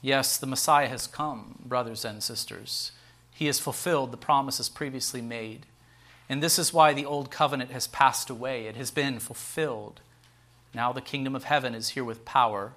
[0.02, 2.92] Yes, the Messiah has come, brothers and sisters.
[3.34, 5.66] He has fulfilled the promises previously made.
[6.28, 8.66] And this is why the old covenant has passed away.
[8.66, 10.00] It has been fulfilled.
[10.74, 12.72] Now the kingdom of heaven is here with power.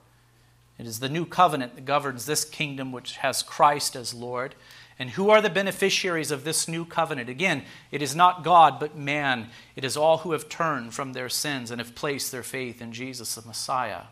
[0.79, 4.55] It is the new covenant that governs this kingdom, which has Christ as Lord.
[4.99, 7.29] And who are the beneficiaries of this new covenant?
[7.29, 9.49] Again, it is not God, but man.
[9.75, 12.91] It is all who have turned from their sins and have placed their faith in
[12.91, 14.03] Jesus, the Messiah,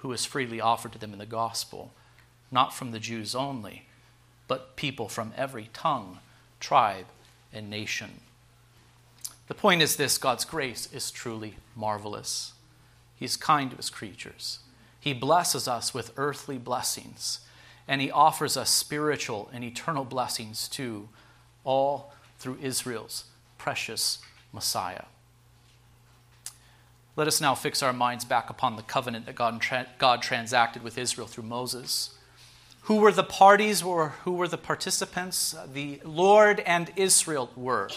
[0.00, 1.92] who is freely offered to them in the gospel,
[2.50, 3.86] not from the Jews only,
[4.48, 6.20] but people from every tongue,
[6.58, 7.06] tribe,
[7.52, 8.20] and nation.
[9.46, 12.53] The point is this God's grace is truly marvelous.
[13.16, 14.60] He's kind to his creatures.
[14.98, 17.40] He blesses us with earthly blessings,
[17.86, 21.10] and He offers us spiritual and eternal blessings too,
[21.62, 23.24] all through Israel's
[23.58, 24.18] precious
[24.52, 25.04] Messiah.
[27.16, 29.62] Let us now fix our minds back upon the covenant that God,
[29.98, 32.16] God transacted with Israel through Moses.
[32.82, 35.54] Who were the parties or who were the participants?
[35.72, 37.88] The Lord and Israel were.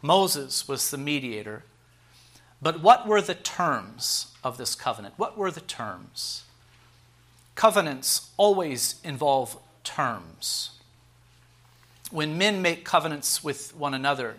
[0.00, 1.64] Moses was the mediator.
[2.60, 5.14] But what were the terms of this covenant?
[5.16, 6.44] What were the terms?
[7.54, 10.70] Covenants always involve terms.
[12.10, 14.36] When men make covenants with one another,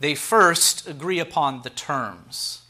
[0.00, 2.62] they first agree upon the terms.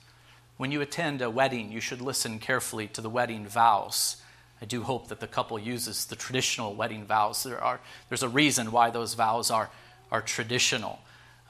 [0.56, 4.16] When you attend a wedding, you should listen carefully to the wedding vows.
[4.60, 7.42] I do hope that the couple uses the traditional wedding vows.
[7.44, 9.70] There are, there's a reason why those vows are,
[10.10, 10.98] are traditional,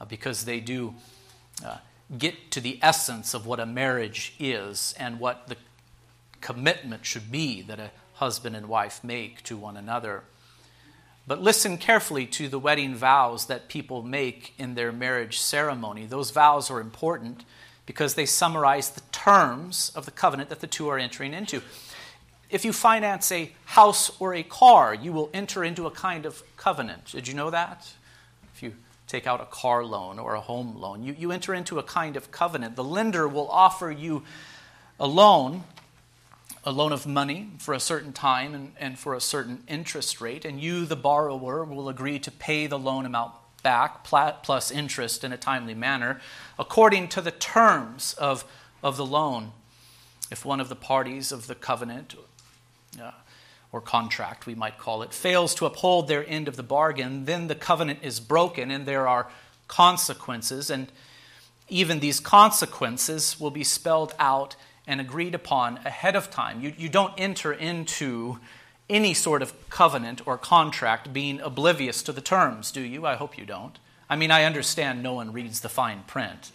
[0.00, 0.94] uh, because they do
[1.64, 1.78] uh,
[2.18, 5.56] get to the essence of what a marriage is and what the
[6.40, 10.24] commitment should be that a husband and wife make to one another.
[11.26, 16.06] But listen carefully to the wedding vows that people make in their marriage ceremony.
[16.06, 17.44] Those vows are important
[17.86, 21.62] because they summarize the terms of the covenant that the two are entering into.
[22.50, 26.42] If you finance a house or a car, you will enter into a kind of
[26.56, 27.12] covenant.
[27.12, 27.92] Did you know that?
[29.10, 32.16] Take out a car loan or a home loan, you, you enter into a kind
[32.16, 32.76] of covenant.
[32.76, 34.22] The lender will offer you
[35.00, 35.64] a loan,
[36.62, 40.44] a loan of money for a certain time and, and for a certain interest rate,
[40.44, 43.32] and you, the borrower, will agree to pay the loan amount
[43.64, 46.20] back plus interest in a timely manner
[46.56, 48.44] according to the terms of,
[48.80, 49.50] of the loan.
[50.30, 52.14] If one of the parties of the covenant
[53.02, 53.10] uh,
[53.72, 57.46] or contract, we might call it, fails to uphold their end of the bargain, then
[57.46, 59.28] the covenant is broken and there are
[59.68, 60.70] consequences.
[60.70, 60.90] And
[61.68, 64.56] even these consequences will be spelled out
[64.86, 66.60] and agreed upon ahead of time.
[66.60, 68.38] You, you don't enter into
[68.88, 73.06] any sort of covenant or contract being oblivious to the terms, do you?
[73.06, 73.78] I hope you don't.
[74.08, 76.50] I mean, I understand no one reads the fine print.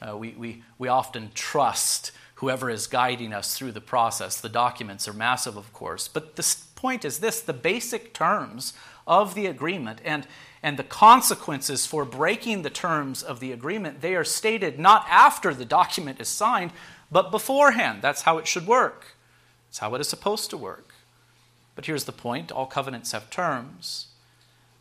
[0.00, 4.40] Uh, we, we, we often trust whoever is guiding us through the process.
[4.40, 6.08] The documents are massive, of course.
[6.08, 8.72] But the point is this the basic terms
[9.06, 10.26] of the agreement and,
[10.62, 15.52] and the consequences for breaking the terms of the agreement, they are stated not after
[15.52, 16.72] the document is signed,
[17.10, 18.00] but beforehand.
[18.00, 19.16] That's how it should work.
[19.68, 20.94] It's how it is supposed to work.
[21.74, 24.06] But here's the point all covenants have terms.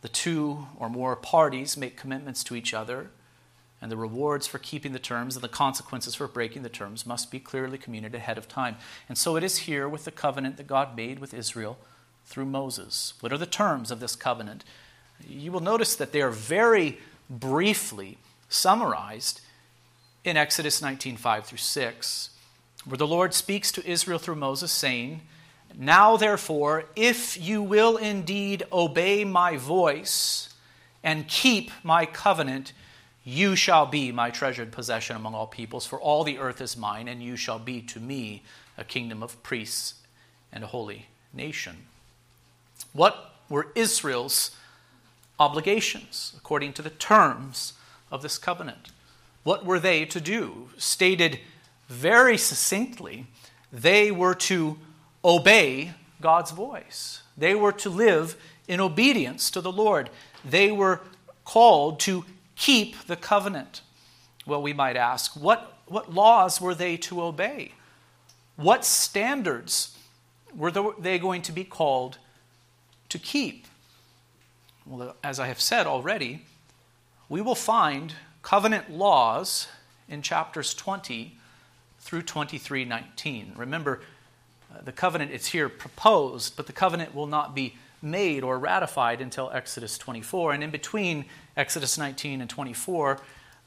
[0.02, 3.10] The two or more parties make commitments to each other,
[3.82, 7.32] and the rewards for keeping the terms and the consequences for breaking the terms must
[7.32, 8.76] be clearly communicated ahead of time.
[9.08, 11.78] And so it is here with the covenant that God made with Israel
[12.26, 13.14] through Moses.
[13.22, 14.64] What are the terms of this covenant?
[15.28, 16.98] You will notice that they are very
[17.30, 18.18] briefly
[18.50, 19.42] summarized
[20.24, 22.30] in Exodus 19 5 through 6,
[22.86, 25.22] where the Lord speaks to Israel through Moses, saying,
[25.78, 30.54] now, therefore, if you will indeed obey my voice
[31.04, 32.74] and keep my covenant,
[33.24, 37.08] you shall be my treasured possession among all peoples, for all the earth is mine,
[37.08, 38.44] and you shall be to me
[38.78, 39.96] a kingdom of priests
[40.52, 41.86] and a holy nation.
[42.94, 44.56] What were Israel's
[45.40, 47.74] obligations according to the terms
[48.12, 48.90] of this covenant?
[49.44, 50.70] What were they to do?
[50.78, 51.40] Stated
[51.88, 53.26] very succinctly,
[53.72, 54.78] they were to
[55.24, 57.24] obey God's voice.
[57.38, 58.36] They were to live
[58.68, 60.10] in obedience to the Lord.
[60.44, 61.02] They were
[61.46, 62.26] called to
[62.60, 63.82] keep the covenant.
[64.46, 67.72] Well, we might ask, what, what laws were they to obey?
[68.58, 69.98] What standards
[70.54, 72.18] were they going to be called
[73.08, 73.66] to keep?
[74.86, 76.42] Well, as I have said already,
[77.30, 79.68] we will find covenant laws
[80.10, 81.38] in chapters 20
[82.00, 83.54] through 23:19.
[83.56, 84.02] Remember,
[84.74, 89.22] uh, the covenant is here proposed, but the covenant will not be made or ratified
[89.22, 90.54] until Exodus 24.
[90.54, 91.26] And in between
[91.58, 93.20] Exodus 19 and 24,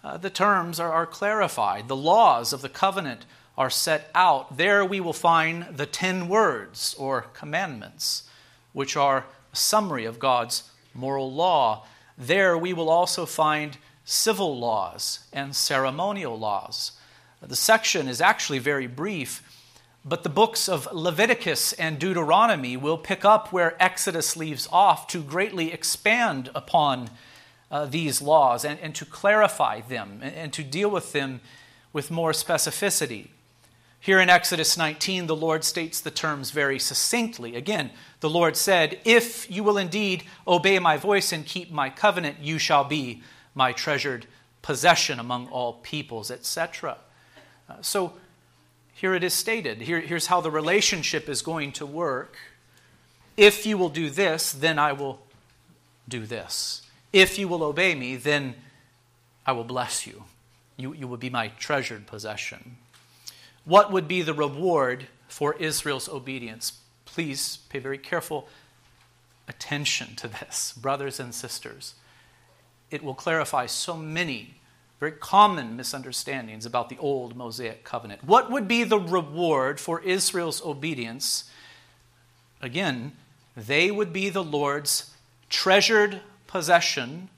[0.04, 1.88] uh, the terms are, are clarified.
[1.88, 3.24] The laws of the covenant
[3.56, 4.56] are set out.
[4.56, 8.24] There we will find the ten words or commandments,
[8.72, 11.86] which are a summary of God's moral law.
[12.16, 16.92] There we will also find civil laws and ceremonial laws.
[17.40, 19.42] The section is actually very brief
[20.04, 25.22] but the books of Leviticus and Deuteronomy will pick up where Exodus leaves off to
[25.22, 27.10] greatly expand upon
[27.70, 31.40] uh, these laws and, and to clarify them and, and to deal with them
[31.92, 33.28] with more specificity.
[34.00, 37.54] Here in Exodus 19, the Lord states the terms very succinctly.
[37.54, 42.38] Again, the Lord said, If you will indeed obey my voice and keep my covenant,
[42.40, 43.22] you shall be
[43.54, 44.26] my treasured
[44.60, 46.96] possession among all peoples, etc.
[47.68, 48.14] Uh, so,
[49.02, 49.80] here it is stated.
[49.80, 52.36] Here, here's how the relationship is going to work.
[53.36, 55.18] If you will do this, then I will
[56.08, 56.82] do this.
[57.12, 58.54] If you will obey me, then
[59.44, 60.22] I will bless you.
[60.76, 62.76] You, you will be my treasured possession.
[63.64, 66.74] What would be the reward for Israel's obedience?
[67.04, 68.46] Please pay very careful
[69.48, 71.96] attention to this, brothers and sisters.
[72.92, 74.54] It will clarify so many
[75.02, 78.22] very common misunderstandings about the old Mosaic covenant.
[78.22, 81.50] What would be the reward for Israel's obedience?
[82.60, 83.10] Again,
[83.56, 85.10] they would be the Lord's
[85.50, 87.30] treasured possession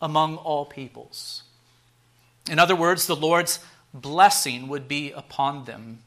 [0.00, 1.42] among all peoples.
[2.50, 3.58] In other words, the Lord's
[3.92, 5.98] blessing would be upon them.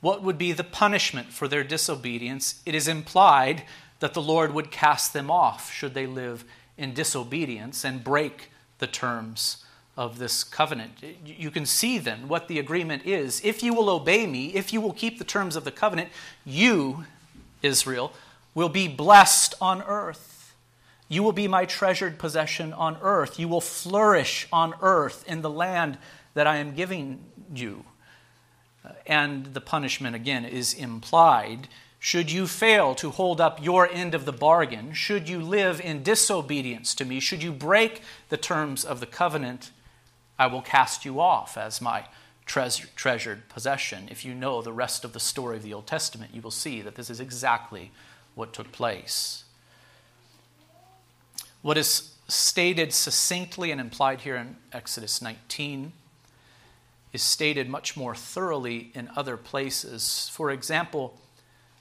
[0.00, 2.60] What would be the punishment for their disobedience?
[2.66, 3.62] It is implied
[4.00, 6.44] that the Lord would cast them off should they live
[6.76, 9.64] in disobedience and break the terms
[10.00, 10.92] of this covenant.
[11.26, 13.38] You can see then what the agreement is.
[13.44, 16.08] If you will obey me, if you will keep the terms of the covenant,
[16.46, 17.04] you,
[17.60, 18.14] Israel,
[18.54, 20.54] will be blessed on earth.
[21.10, 23.38] You will be my treasured possession on earth.
[23.38, 25.98] You will flourish on earth in the land
[26.32, 27.22] that I am giving
[27.54, 27.84] you.
[28.82, 31.68] Uh, and the punishment, again, is implied.
[31.98, 36.02] Should you fail to hold up your end of the bargain, should you live in
[36.02, 39.72] disobedience to me, should you break the terms of the covenant,
[40.40, 42.06] I will cast you off as my
[42.46, 44.08] treasured possession.
[44.10, 46.80] If you know the rest of the story of the Old Testament, you will see
[46.80, 47.90] that this is exactly
[48.34, 49.44] what took place.
[51.60, 55.92] What is stated succinctly and implied here in Exodus 19
[57.12, 60.30] is stated much more thoroughly in other places.
[60.32, 61.18] For example,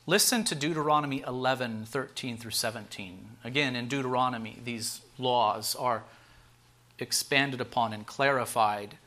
[0.06, 3.38] listen to Deuteronomy 11 13 through 17.
[3.46, 6.04] Again, in Deuteronomy, these laws are
[7.02, 8.98] expanded upon and clarified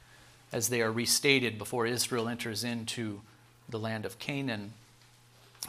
[0.53, 3.21] as they are restated before Israel enters into
[3.69, 4.75] the land of Canaan.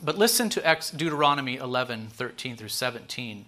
[0.02, 3.46] But listen to Deuteronomy 11 13 through 17.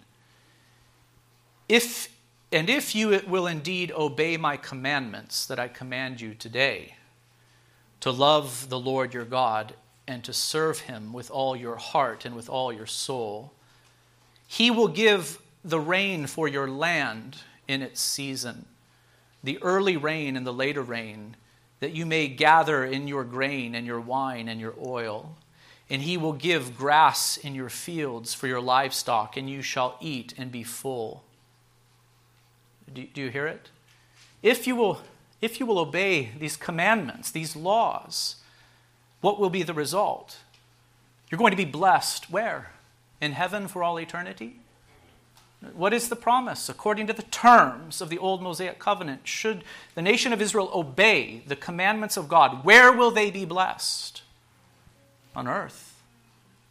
[1.67, 2.15] If
[2.51, 6.95] and if you will indeed obey my commandments that I command you today,
[7.99, 9.73] to love the Lord your God
[10.07, 13.51] and to serve him with all your heart and with all your soul,
[14.47, 17.37] he will give the rain for your land
[17.67, 18.65] in its season,
[19.43, 21.35] the early rain and the later rain,
[21.79, 25.35] that you may gather in your grain and your wine and your oil.
[25.89, 30.33] And he will give grass in your fields for your livestock, and you shall eat
[30.37, 31.23] and be full.
[32.91, 33.69] Do, do you hear it?
[34.41, 35.01] If you, will,
[35.41, 38.37] if you will obey these commandments, these laws,
[39.21, 40.37] what will be the result?
[41.29, 42.71] You're going to be blessed where?
[43.21, 44.59] In heaven for all eternity?
[45.73, 46.69] What is the promise?
[46.69, 49.63] According to the terms of the old Mosaic covenant, should
[49.93, 54.21] the nation of Israel obey the commandments of God, where will they be blessed?
[55.35, 56.01] On earth.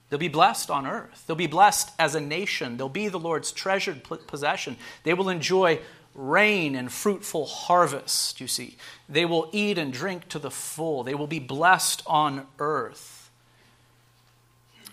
[0.09, 1.25] They'll be blessed on earth.
[1.27, 2.77] They'll be blessed as a nation.
[2.77, 4.77] They'll be the Lord's treasured possession.
[5.03, 5.81] They will enjoy
[6.15, 8.77] rain and fruitful harvest, you see.
[9.09, 11.03] They will eat and drink to the full.
[11.03, 13.31] They will be blessed on earth.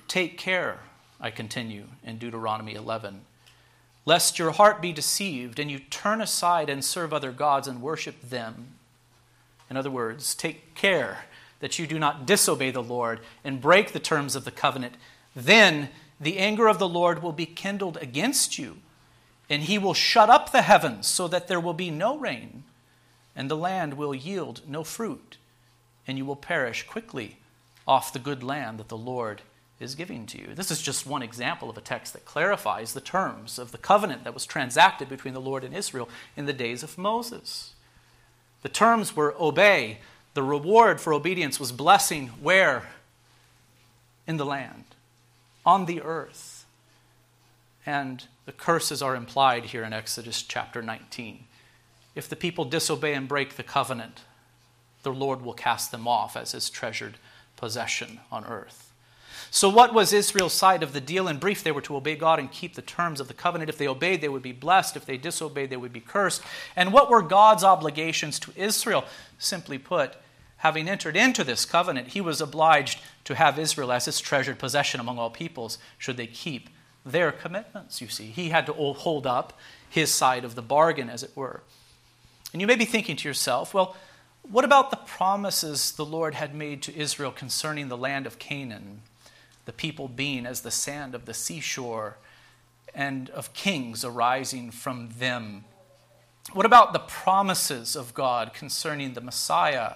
[0.07, 0.79] Take care,
[1.19, 3.21] I continue in Deuteronomy 11
[4.05, 8.19] lest your heart be deceived and you turn aside and serve other gods and worship
[8.21, 8.75] them.
[9.69, 11.25] In other words, take care
[11.59, 14.95] that you do not disobey the Lord and break the terms of the covenant.
[15.35, 15.89] Then
[16.19, 18.77] the anger of the Lord will be kindled against you,
[19.49, 22.63] and he will shut up the heavens so that there will be no rain,
[23.35, 25.37] and the land will yield no fruit,
[26.05, 27.37] and you will perish quickly
[27.87, 29.41] off the good land that the Lord
[29.81, 30.53] is giving to you.
[30.53, 34.23] This is just one example of a text that clarifies the terms of the covenant
[34.23, 37.73] that was transacted between the Lord and Israel in the days of Moses.
[38.61, 39.99] The terms were obey.
[40.33, 42.89] The reward for obedience was blessing where?
[44.27, 44.85] In the land,
[45.65, 46.65] on the earth.
[47.85, 51.45] And the curses are implied here in Exodus chapter 19.
[52.13, 54.21] If the people disobey and break the covenant,
[55.03, 57.15] the Lord will cast them off as his treasured
[57.57, 58.91] possession on earth.
[59.53, 61.27] So, what was Israel's side of the deal?
[61.27, 63.69] In brief, they were to obey God and keep the terms of the covenant.
[63.69, 64.95] If they obeyed, they would be blessed.
[64.95, 66.41] If they disobeyed, they would be cursed.
[66.73, 69.03] And what were God's obligations to Israel?
[69.37, 70.15] Simply put,
[70.57, 75.01] having entered into this covenant, he was obliged to have Israel as his treasured possession
[75.01, 76.69] among all peoples, should they keep
[77.05, 78.27] their commitments, you see.
[78.27, 81.61] He had to hold up his side of the bargain, as it were.
[82.53, 83.97] And you may be thinking to yourself, well,
[84.49, 89.01] what about the promises the Lord had made to Israel concerning the land of Canaan?
[89.71, 92.17] The people being as the sand of the seashore,
[92.93, 95.63] and of kings arising from them.
[96.51, 99.93] What about the promises of God concerning the Messiah?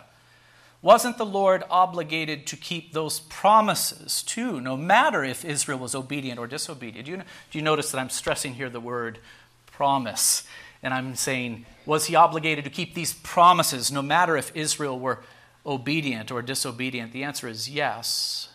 [0.82, 6.40] Wasn't the Lord obligated to keep those promises too, no matter if Israel was obedient
[6.40, 7.08] or disobedient?
[7.08, 9.20] Do you, do you notice that I'm stressing here the word
[9.68, 10.48] promise?
[10.82, 15.20] And I'm saying, was he obligated to keep these promises no matter if Israel were
[15.66, 17.12] obedient or disobedient?
[17.12, 18.48] The answer is yes.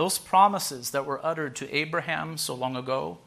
[0.00, 3.18] Those promises that were uttered to Abraham so long ago,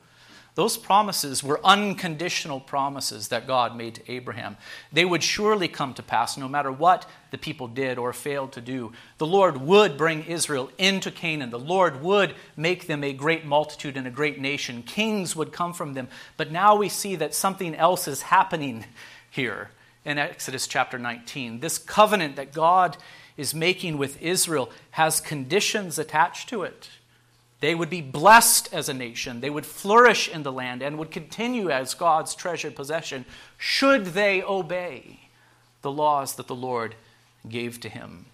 [0.56, 4.58] those promises were unconditional promises that God made to Abraham.
[4.92, 8.62] They would surely come to pass no matter what the people did or failed to
[8.62, 8.92] do.
[9.20, 11.52] The Lord would bring Israel into Canaan.
[11.52, 14.82] The Lord would make them a great multitude and a great nation.
[14.82, 16.08] Kings would come from them.
[16.38, 18.86] But now we see that something else is happening
[19.30, 19.70] here
[20.06, 21.60] in Exodus chapter 19.
[21.60, 22.98] This covenant that God
[23.38, 26.90] is making with Israel has conditions attached to it.
[27.60, 29.40] They would be blessed as a nation.
[29.40, 33.24] They would flourish in the land and would continue as God's treasured possession
[33.58, 35.22] should they obey
[35.82, 36.96] the laws that the Lord
[37.48, 38.26] gave to him.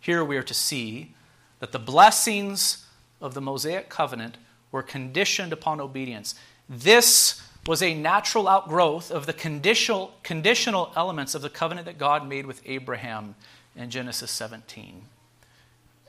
[0.00, 1.14] Here we are to see
[1.58, 2.86] that the blessings
[3.20, 4.38] of the Mosaic covenant
[4.72, 6.34] were conditioned upon obedience.
[6.68, 12.26] This was a natural outgrowth of the conditional, conditional elements of the covenant that God
[12.26, 13.34] made with Abraham
[13.78, 15.02] in Genesis 17.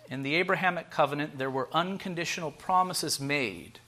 [0.10, 3.80] In the Abrahamic covenant, there were unconditional promises made,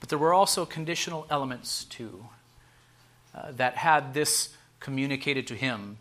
[0.00, 2.26] but there were also conditional elements too
[3.34, 5.98] uh, that had this communicated to him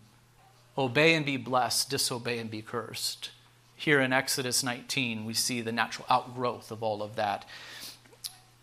[0.77, 3.31] obey and be blessed, disobey and be cursed.
[3.75, 7.45] Here in Exodus 19, we see the natural outgrowth of all of that.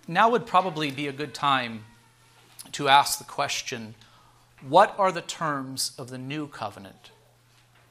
[0.08, 1.84] Now would probably be a good time
[2.72, 3.94] to ask the question
[4.66, 7.10] what are the terms of the new covenant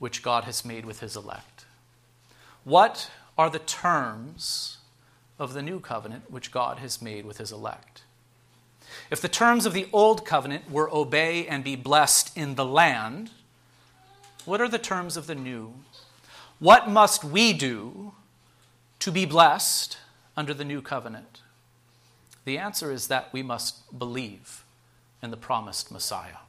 [0.04, 1.64] which God has made with his elect?
[2.66, 4.80] What are the terms
[5.40, 8.02] of the new covenant which God has made with his elect?
[9.10, 13.32] If the terms of the old covenant were obey and be blessed in the land,
[14.44, 15.74] what are the terms of the new?
[16.60, 18.12] What must we do
[19.00, 19.98] to be blessed
[20.36, 21.40] under the new covenant?
[22.44, 24.66] The answer is that we must believe
[25.22, 26.44] in the promised Messiah.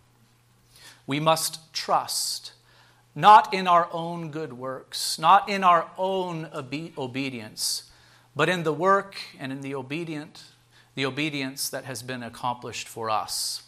[1.07, 2.51] We must trust
[3.15, 7.91] not in our own good works, not in our own obe- obedience,
[8.35, 10.45] but in the work and in the obedient,
[10.95, 13.63] the obedience that has been accomplished for us.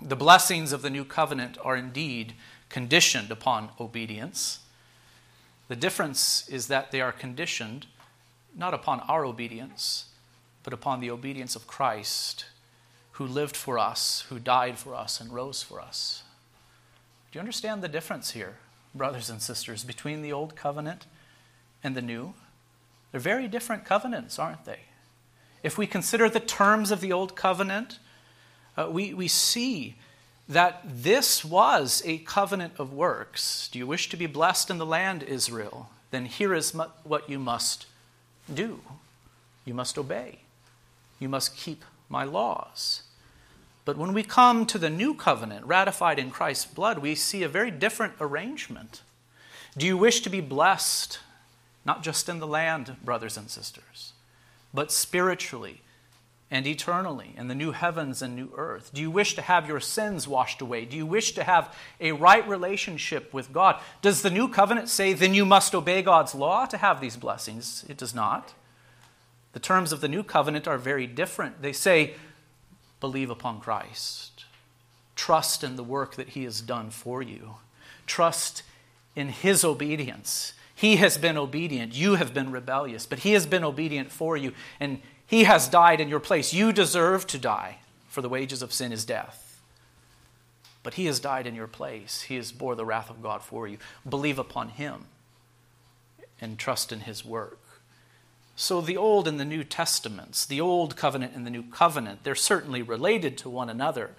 [0.00, 2.34] The blessings of the new covenant are indeed
[2.68, 4.60] conditioned upon obedience.
[5.68, 7.86] The difference is that they are conditioned
[8.56, 10.06] not upon our obedience,
[10.62, 12.46] but upon the obedience of Christ,
[13.12, 16.23] who lived for us, who died for us, and rose for us.
[17.34, 18.54] Do you understand the difference here,
[18.94, 21.06] brothers and sisters, between the old covenant
[21.82, 22.32] and the new?
[23.10, 24.78] They're very different covenants, aren't they?
[25.64, 27.98] If we consider the terms of the old covenant,
[28.76, 29.96] uh, we, we see
[30.48, 33.66] that this was a covenant of works.
[33.66, 35.90] Do you wish to be blessed in the land, Israel?
[36.12, 37.86] Then here is mu- what you must
[38.54, 38.80] do
[39.64, 40.38] you must obey,
[41.18, 43.02] you must keep my laws.
[43.84, 47.48] But when we come to the new covenant, ratified in Christ's blood, we see a
[47.48, 49.02] very different arrangement.
[49.76, 51.18] Do you wish to be blessed,
[51.84, 54.12] not just in the land, brothers and sisters,
[54.72, 55.82] but spiritually
[56.50, 58.90] and eternally in the new heavens and new earth?
[58.94, 60.84] Do you wish to have your sins washed away?
[60.84, 63.80] Do you wish to have a right relationship with God?
[64.00, 67.84] Does the new covenant say, then you must obey God's law to have these blessings?
[67.88, 68.54] It does not.
[69.52, 71.60] The terms of the new covenant are very different.
[71.60, 72.14] They say,
[73.00, 74.44] believe upon Christ.
[75.16, 77.56] Trust in the work that He has done for you.
[78.06, 78.62] Trust
[79.14, 80.54] in His obedience.
[80.74, 81.94] He has been obedient.
[81.94, 86.00] You have been rebellious, but He has been obedient for you, and He has died
[86.00, 86.52] in your place.
[86.52, 87.78] You deserve to die,
[88.08, 89.62] for the wages of sin is death.
[90.82, 92.22] But He has died in your place.
[92.22, 93.78] He has bore the wrath of God for you.
[94.08, 95.06] Believe upon Him
[96.40, 97.58] and trust in His work.
[98.56, 102.36] So, the Old and the New Testaments, the Old Covenant and the New Covenant, they're
[102.36, 104.10] certainly related to one another.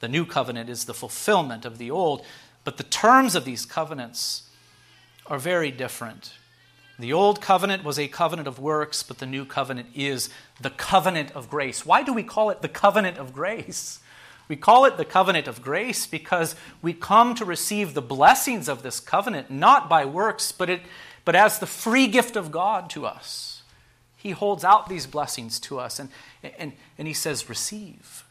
[0.00, 2.24] The New Covenant is the fulfillment of the Old,
[2.64, 4.42] but the terms of these covenants
[5.26, 6.34] are very different.
[6.98, 10.28] The Old Covenant was a covenant of works, but the New Covenant is
[10.60, 11.86] the covenant of grace.
[11.86, 14.00] Why do we call it the covenant of grace?
[14.48, 18.82] We call it the covenant of grace because we come to receive the blessings of
[18.82, 20.82] this covenant not by works, but, it,
[21.24, 23.47] but as the free gift of God to us.
[24.28, 26.10] He holds out these blessings to us and,
[26.58, 28.24] and, and He says, Receive.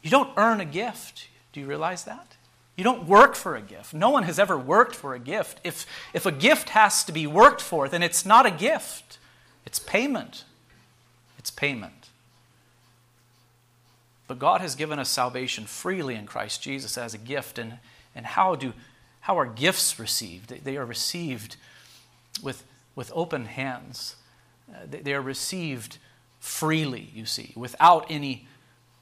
[0.00, 1.26] You don't earn a gift.
[1.52, 2.36] Do you realize that?
[2.76, 3.92] You don't work for a gift.
[3.92, 5.58] No one has ever worked for a gift.
[5.64, 9.18] If, if a gift has to be worked for, then it's not a gift,
[9.66, 10.44] it's payment.
[11.36, 12.10] It's payment.
[14.28, 17.58] But God has given us salvation freely in Christ Jesus as a gift.
[17.58, 17.78] And,
[18.14, 18.72] and how, do,
[19.22, 20.64] how are gifts received?
[20.64, 21.56] They, are received
[22.40, 22.62] with,
[22.94, 24.14] with open hands.
[24.70, 25.98] Uh, they, they are received
[26.40, 28.46] freely, you see, without any,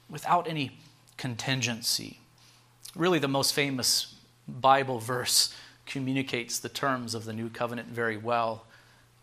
[0.09, 0.77] without any
[1.17, 2.19] contingency.
[2.95, 4.15] Really, the most famous
[4.47, 5.53] Bible verse
[5.85, 8.65] communicates the terms of the new covenant very well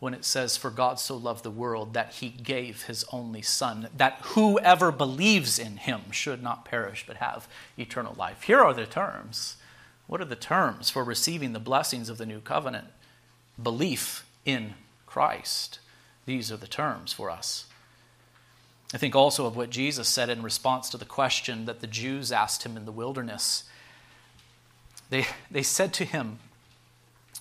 [0.00, 3.88] when it says, For God so loved the world that he gave his only Son,
[3.96, 8.42] that whoever believes in him should not perish but have eternal life.
[8.42, 9.56] Here are the terms.
[10.06, 12.88] What are the terms for receiving the blessings of the new covenant?
[13.62, 14.74] Belief in
[15.06, 15.78] Christ.
[16.26, 17.66] These are the terms for us.
[18.92, 22.30] I think also of what Jesus said in response to the question that the Jews
[22.30, 23.64] asked him in the wilderness.
[25.10, 26.38] They, they said to him,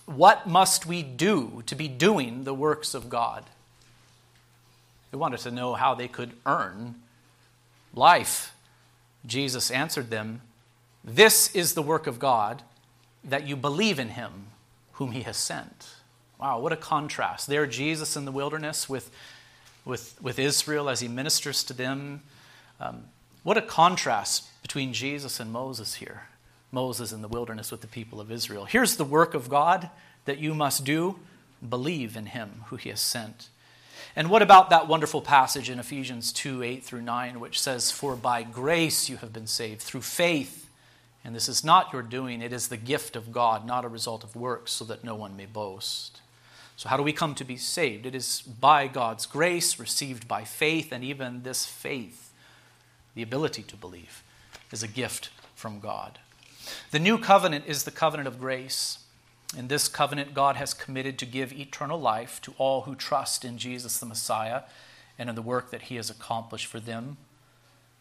[0.04, 3.44] What must we do to be doing the works of God?
[5.10, 6.96] They wanted to know how they could earn
[7.94, 8.54] life.
[9.24, 10.40] Jesus answered them,
[11.04, 12.62] This is the work of God,
[13.22, 14.46] that you believe in him
[14.94, 15.93] whom he has sent.
[16.44, 17.46] Wow, what a contrast.
[17.46, 19.10] There, Jesus in the wilderness with,
[19.86, 22.20] with, with Israel as he ministers to them.
[22.78, 23.04] Um,
[23.44, 26.24] what a contrast between Jesus and Moses here.
[26.70, 28.66] Moses in the wilderness with the people of Israel.
[28.66, 29.88] Here's the work of God
[30.26, 31.18] that you must do
[31.66, 33.48] believe in him who he has sent.
[34.14, 38.16] And what about that wonderful passage in Ephesians 2 8 through 9, which says, For
[38.16, 40.68] by grace you have been saved through faith.
[41.24, 44.24] And this is not your doing, it is the gift of God, not a result
[44.24, 46.20] of works, so that no one may boast.
[46.76, 48.04] So, how do we come to be saved?
[48.04, 52.32] It is by God's grace, received by faith, and even this faith,
[53.14, 54.22] the ability to believe,
[54.72, 56.18] is a gift from God.
[56.90, 58.98] The new covenant is the covenant of grace.
[59.56, 63.56] In this covenant, God has committed to give eternal life to all who trust in
[63.56, 64.62] Jesus the Messiah
[65.18, 67.18] and in the work that he has accomplished for them.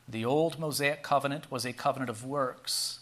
[0.08, 3.00] The old Mosaic covenant was a covenant of works.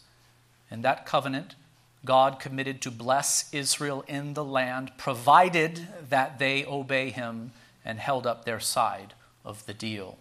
[0.69, 1.55] and that covenant,
[2.03, 7.51] God committed to bless Israel in the land, provided that they obey him
[7.85, 9.13] and held up their side
[9.45, 10.17] of the deal.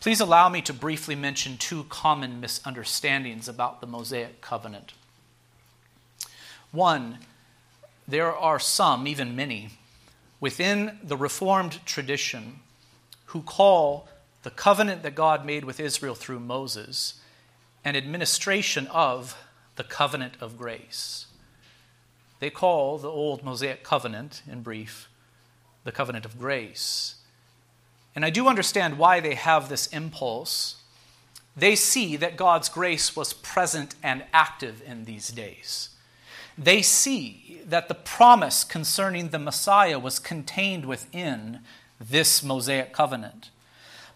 [0.00, 4.94] Please allow me to briefly mention two common misunderstandings about the Mosaic covenant.
[6.72, 7.18] One,
[8.08, 9.70] there are some, even many,
[10.40, 12.60] within the Reformed tradition
[13.26, 14.08] who call
[14.44, 17.20] the covenant that God made with Israel through Moses
[17.84, 19.36] an administration of
[19.76, 21.26] the covenant of grace.
[22.40, 25.08] They call the old Mosaic covenant, in brief,
[25.84, 27.16] the covenant of grace.
[28.14, 30.76] And I do understand why they have this impulse.
[31.56, 35.90] They see that God's grace was present and active in these days.
[36.58, 41.60] They see that the promise concerning the Messiah was contained within
[42.00, 43.50] this Mosaic covenant.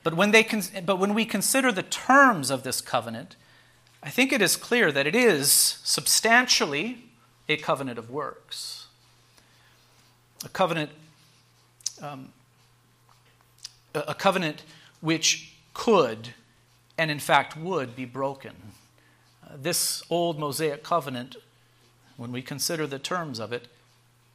[0.03, 0.47] But when, they,
[0.85, 3.37] but when we consider the terms of this covenant,
[4.03, 5.53] I think it is clear that it is
[5.85, 7.05] substantially
[7.49, 8.87] a covenant of works.
[10.45, 10.91] A covenant
[12.01, 12.33] um,
[13.95, 14.63] a covenant
[15.01, 16.31] which could
[16.97, 18.53] and in fact would be broken.
[19.45, 21.37] Uh, this old Mosaic covenant,
[22.17, 23.69] when we consider the terms of it,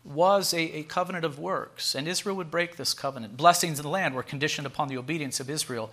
[0.04, 3.38] was a, a, covenant of works, and Israel would break this covenant.
[3.38, 5.92] Blessings in the land were conditioned upon the obedience of Israel.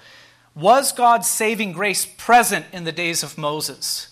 [0.55, 4.09] Was God's saving grace present in the days of Moses?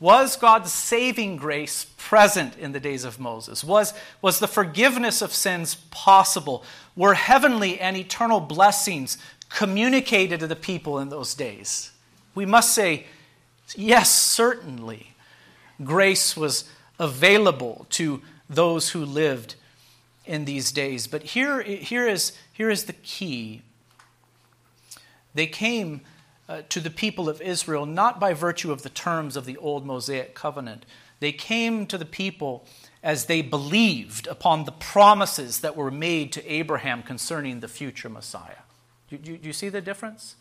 [0.00, 3.62] Was God's saving grace present in the days of Moses?
[3.62, 6.64] Was, was the forgiveness of sins possible?
[6.96, 9.16] Were heavenly and eternal blessings
[9.48, 11.92] communicated to the people in those days?
[12.34, 13.06] We must say,
[13.76, 15.14] yes, certainly.
[15.84, 16.64] Grace was
[16.98, 19.54] available to those who lived
[20.24, 21.06] in these days.
[21.06, 23.62] But here, here, is, here is the key.
[25.34, 26.02] They came
[26.48, 29.86] uh, to the people of Israel not by virtue of the terms of the old
[29.86, 30.84] Mosaic covenant.
[31.20, 32.66] They came to the people
[33.02, 38.62] as they believed upon the promises that were made to Abraham concerning the future Messiah.
[39.08, 40.36] Do, do, do you see the difference?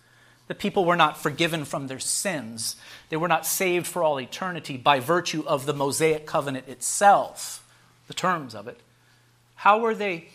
[0.47, 2.75] The people were not forgiven from their sins.
[3.09, 7.65] They were not saved for all eternity by virtue of the Mosaic covenant itself,
[8.07, 8.79] the terms of it.
[9.55, 10.29] How were they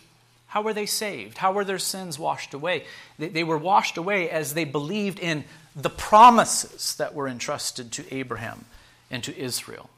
[0.57, 1.36] how were they saved?
[1.36, 2.86] How were their sins washed away?
[3.18, 5.44] They, they were washed away as they believed in
[5.74, 8.64] the promises that were entrusted to Abraham
[9.11, 9.90] and to Israel.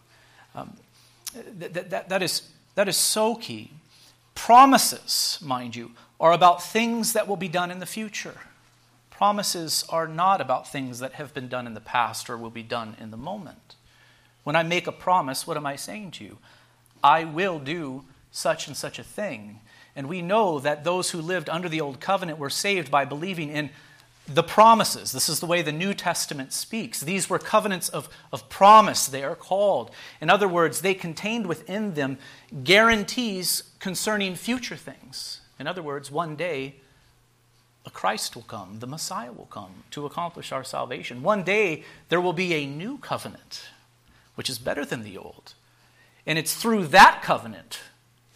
[0.56, 0.76] Um,
[1.60, 2.42] that, is,
[2.74, 3.70] that is so key.
[4.34, 8.34] Promises, mind you, are about things that will be done in the future.
[9.10, 12.64] Promises are not about things that have been done in the past or will be
[12.64, 13.76] done in the moment.
[14.42, 16.38] When I make a promise, what am I saying to you?
[17.00, 19.60] I will do such and such a thing.
[19.98, 23.50] And we know that those who lived under the old covenant were saved by believing
[23.50, 23.70] in
[24.28, 25.10] the promises.
[25.10, 27.00] This is the way the New Testament speaks.
[27.00, 29.90] These were covenants of, of promise, they are called.
[30.20, 32.18] In other words, they contained within them
[32.62, 35.40] guarantees concerning future things.
[35.58, 36.76] In other words, one day
[37.84, 41.24] a Christ will come, the Messiah will come to accomplish our salvation.
[41.24, 43.64] One day there will be a new covenant,
[44.36, 45.54] which is better than the old.
[46.24, 47.80] And it's through that covenant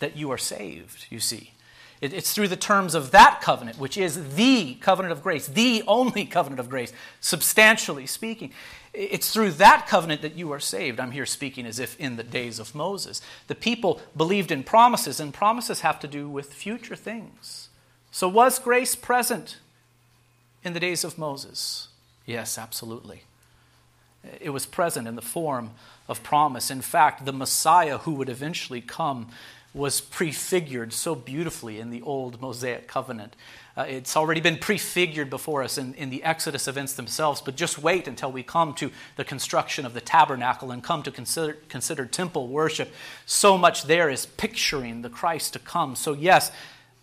[0.02, 1.52] that you are saved, you see.
[2.00, 6.24] It's through the terms of that covenant, which is the covenant of grace, the only
[6.24, 8.50] covenant of grace, substantially speaking.
[8.92, 10.98] It's through that covenant that you are saved.
[10.98, 13.22] I'm here speaking as if in the days of Moses.
[13.46, 17.68] The people believed in promises, and promises have to do with future things.
[18.10, 19.58] So, was grace present
[20.64, 21.86] in the days of Moses?
[22.26, 23.22] Yes, absolutely.
[24.40, 25.70] It was present in the form
[26.08, 26.72] of promise.
[26.72, 29.28] In fact, the Messiah who would eventually come
[29.74, 33.34] was prefigured so beautifully in the old Mosaic covenant.
[33.74, 37.78] Uh, it's already been prefigured before us in, in the Exodus events themselves, but just
[37.78, 42.04] wait until we come to the construction of the tabernacle and come to consider, consider
[42.04, 42.92] temple worship.
[43.24, 45.96] So much there is picturing the Christ to come.
[45.96, 46.52] So, yes,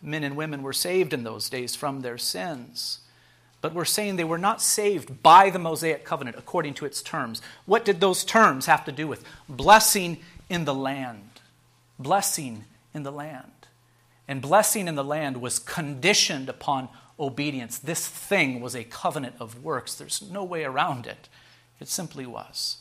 [0.03, 2.99] men and women were saved in those days from their sins.
[3.61, 7.41] But we're saying they were not saved by the Mosaic covenant according to its terms.
[7.65, 9.26] What did those terms have to do with?
[9.49, 11.39] Blessing in the land
[12.00, 13.52] blessing in the land.
[14.28, 16.89] And blessing in the land was conditioned upon
[17.20, 17.78] obedience.
[17.78, 19.95] This thing was a covenant of works.
[19.95, 21.28] There's no way around it.
[21.80, 22.78] It simply was.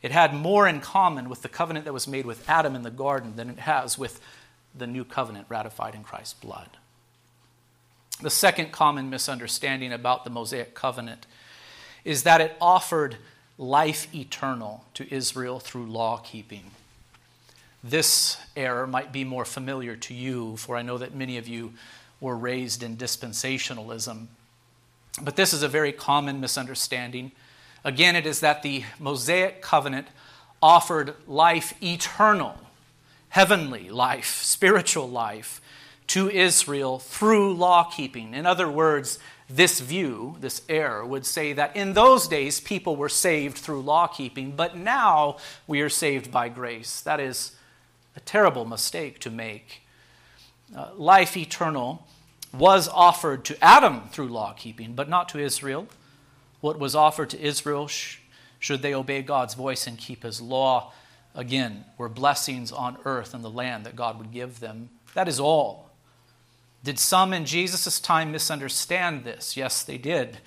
[0.00, 2.90] It had more in common with the covenant that was made with Adam in the
[2.90, 4.20] garden than it has with
[4.74, 6.70] the new covenant ratified in Christ's blood.
[8.20, 11.26] The second common misunderstanding about the Mosaic covenant
[12.04, 13.16] is that it offered
[13.58, 16.70] life eternal to Israel through law keeping.
[17.84, 21.72] This error might be more familiar to you, for I know that many of you
[22.20, 24.26] were raised in dispensationalism.
[25.20, 27.32] But this is a very common misunderstanding.
[27.84, 30.06] Again, it is that the Mosaic covenant
[30.62, 32.56] offered life eternal,
[33.30, 35.60] heavenly life, spiritual life
[36.06, 38.32] to Israel through law keeping.
[38.34, 39.18] In other words,
[39.50, 44.06] this view, this error, would say that in those days people were saved through law
[44.06, 47.00] keeping, but now we are saved by grace.
[47.00, 47.56] That is
[48.16, 49.82] a terrible mistake to make.
[50.76, 52.06] Uh, life eternal
[52.52, 55.86] was offered to Adam through law keeping, but not to Israel.
[56.60, 58.18] What was offered to Israel, sh-
[58.58, 60.92] should they obey God's voice and keep his law,
[61.34, 64.90] again, were blessings on earth and the land that God would give them.
[65.14, 65.90] That is all.
[66.84, 69.56] Did some in Jesus' time misunderstand this?
[69.56, 70.38] Yes, they did.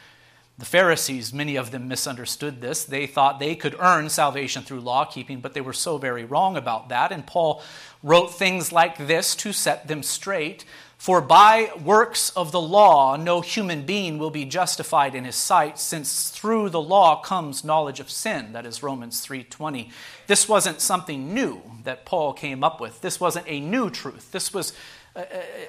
[0.58, 2.86] The Pharisees, many of them misunderstood this.
[2.86, 6.56] They thought they could earn salvation through law keeping, but they were so very wrong
[6.56, 7.12] about that.
[7.12, 7.62] And Paul
[8.02, 10.64] wrote things like this to set them straight.
[10.98, 15.78] For by works of the law, no human being will be justified in his sight,
[15.78, 18.54] since through the law comes knowledge of sin.
[18.54, 19.92] That is Romans 3:20.
[20.28, 23.02] This wasn't something new that Paul came up with.
[23.02, 24.32] This wasn't a new truth.
[24.32, 24.74] This was
[25.16, 25.22] a,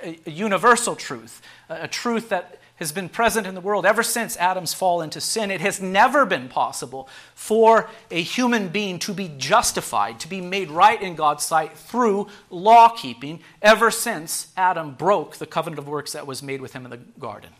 [0.09, 4.02] a, a universal truth, a, a truth that has been present in the world ever
[4.02, 5.50] since Adam's fall into sin.
[5.50, 10.70] It has never been possible for a human being to be justified, to be made
[10.70, 16.12] right in God's sight through law keeping ever since Adam broke the covenant of works
[16.12, 17.50] that was made with him in the garden.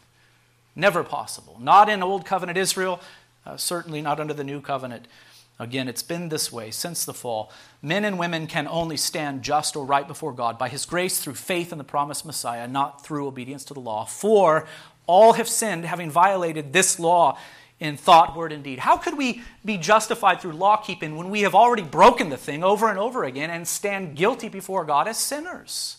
[0.74, 1.57] Never possible.
[1.59, 3.01] Not in Old Covenant Israel,
[3.47, 5.07] uh, certainly not under the New Covenant.
[5.59, 7.50] Again, it's been this way since the fall.
[7.80, 11.34] Men and women can only stand just or right before God by His grace through
[11.34, 14.04] faith in the promised Messiah, not through obedience to the law.
[14.04, 14.66] For
[15.07, 17.38] all have sinned, having violated this law
[17.80, 18.80] in thought, word, and deed.
[18.80, 22.62] How could we be justified through law keeping when we have already broken the thing
[22.62, 25.98] over and over again and stand guilty before God as sinners?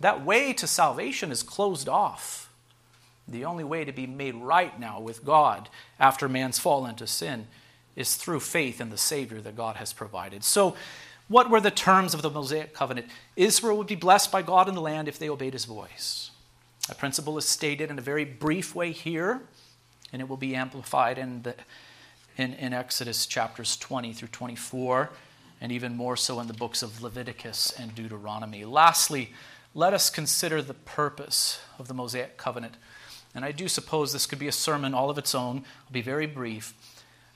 [0.00, 2.50] That way to salvation is closed off.
[3.26, 5.68] The only way to be made right now with God
[5.98, 7.46] after man's fall into sin
[7.96, 10.44] is through faith in the Savior that God has provided.
[10.44, 10.74] So,
[11.26, 13.06] what were the terms of the Mosaic covenant?
[13.34, 16.30] Israel would be blessed by God in the land if they obeyed his voice.
[16.90, 19.40] A principle is stated in a very brief way here,
[20.12, 21.54] and it will be amplified in, the,
[22.36, 25.10] in, in Exodus chapters 20 through 24,
[25.62, 28.66] and even more so in the books of Leviticus and Deuteronomy.
[28.66, 29.32] Lastly,
[29.74, 32.76] let us consider the purpose of the Mosaic covenant.
[33.34, 35.64] And I do suppose this could be a sermon all of its own.
[35.86, 36.74] I'll be very brief.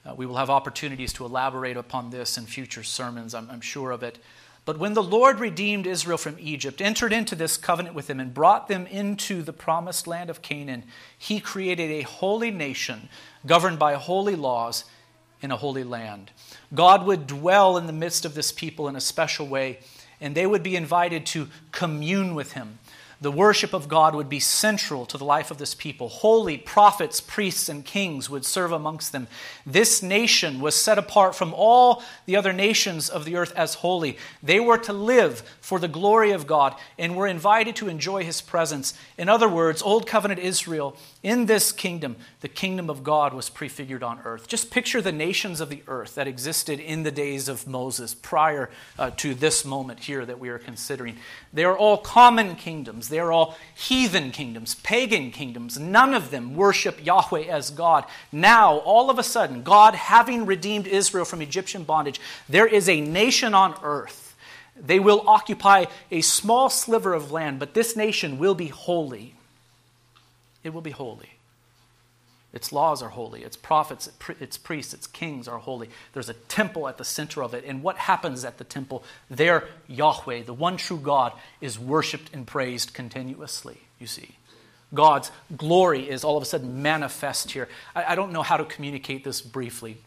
[0.06, 3.90] Uh, we will have opportunities to elaborate upon this in future sermons, I'm, I'm sure
[3.90, 4.18] of it.
[4.64, 8.34] But when the Lord redeemed Israel from Egypt, entered into this covenant with them, and
[8.34, 10.84] brought them into the promised land of Canaan,
[11.16, 13.08] he created a holy nation
[13.46, 14.84] governed by holy laws
[15.40, 16.32] in a holy land.
[16.74, 19.78] God would dwell in the midst of this people in a special way,
[20.20, 22.78] and they would be invited to commune with him.
[23.20, 26.08] The worship of God would be central to the life of this people.
[26.08, 29.26] Holy prophets, priests, and kings would serve amongst them.
[29.66, 34.16] This nation was set apart from all the other nations of the earth as holy.
[34.40, 38.40] They were to live for the glory of God and were invited to enjoy his
[38.40, 38.94] presence.
[39.16, 44.04] In other words, Old Covenant Israel, in this kingdom, the kingdom of God was prefigured
[44.04, 44.46] on earth.
[44.46, 48.70] Just picture the nations of the earth that existed in the days of Moses prior
[48.96, 51.16] uh, to this moment here that we are considering.
[51.52, 53.07] They are all common kingdoms.
[53.08, 55.78] They are all heathen kingdoms, pagan kingdoms.
[55.78, 58.04] None of them worship Yahweh as God.
[58.30, 63.00] Now, all of a sudden, God having redeemed Israel from Egyptian bondage, there is a
[63.00, 64.36] nation on earth.
[64.76, 69.34] They will occupy a small sliver of land, but this nation will be holy.
[70.62, 71.37] It will be holy.
[72.58, 73.44] Its laws are holy.
[73.44, 75.88] Its prophets, its priests, its kings are holy.
[76.12, 77.64] There's a temple at the center of it.
[77.64, 79.04] And what happens at the temple?
[79.30, 84.30] There, Yahweh, the one true God, is worshiped and praised continuously, you see.
[84.92, 87.68] God's glory is all of a sudden manifest here.
[87.94, 89.98] I, I don't know how to communicate this briefly,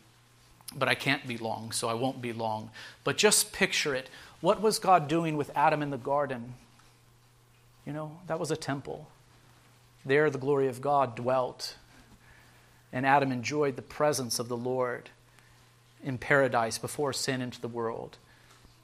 [0.76, 2.70] but I can't be long, so I won't be long.
[3.06, 4.10] But just picture it.
[4.42, 6.56] What was God doing with Adam in the garden?
[7.86, 9.08] You know, that was a temple.
[10.04, 11.78] There, the glory of God dwelt
[12.94, 15.10] and Adam enjoyed the presence of the Lord
[16.04, 18.18] in paradise before sin into the world.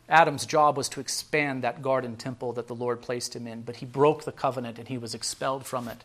[0.09, 3.77] Adam's job was to expand that garden temple that the Lord placed him in, but
[3.77, 6.03] he broke the covenant and he was expelled from it.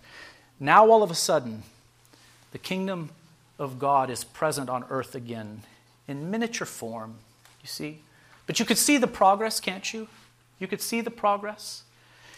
[0.58, 1.62] Now, all of a sudden,
[2.50, 3.10] the kingdom
[3.58, 5.62] of God is present on earth again
[6.08, 7.14] in miniature form,
[7.62, 8.00] you see.
[8.46, 10.08] But you could see the progress, can't you?
[10.58, 11.82] You could see the progress.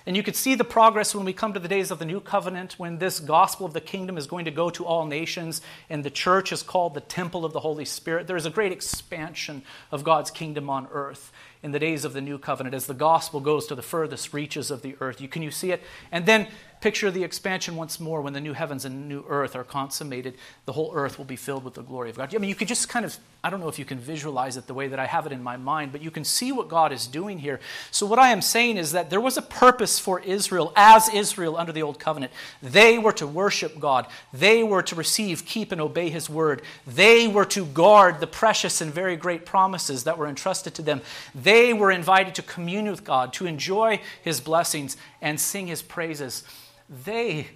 [0.06, 2.20] And you could see the progress when we come to the days of the new
[2.20, 6.04] covenant, when this gospel of the kingdom is going to go to all nations, and
[6.04, 8.26] the church is called the temple of the Holy Spirit.
[8.26, 11.32] There is a great expansion of God's kingdom on earth
[11.64, 14.70] in the days of the new covenant as the gospel goes to the furthest reaches
[14.70, 15.20] of the earth.
[15.20, 15.82] You, can you see it?
[16.12, 16.46] And then
[16.84, 20.34] Picture the expansion once more when the new heavens and new earth are consummated.
[20.66, 22.34] The whole earth will be filled with the glory of God.
[22.34, 24.66] I mean, you could just kind of, I don't know if you can visualize it
[24.66, 26.92] the way that I have it in my mind, but you can see what God
[26.92, 27.58] is doing here.
[27.90, 31.56] So, what I am saying is that there was a purpose for Israel as Israel
[31.56, 32.32] under the old covenant.
[32.62, 36.60] They were to worship God, they were to receive, keep, and obey His word.
[36.86, 41.00] They were to guard the precious and very great promises that were entrusted to them.
[41.34, 46.44] They were invited to commune with God, to enjoy His blessings, and sing His praises
[46.88, 47.48] they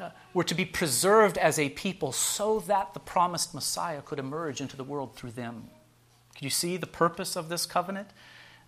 [0.00, 4.60] uh, were to be preserved as a people so that the promised Messiah could emerge
[4.60, 5.68] into the world through them.
[6.34, 8.08] Can you see the purpose of this covenant?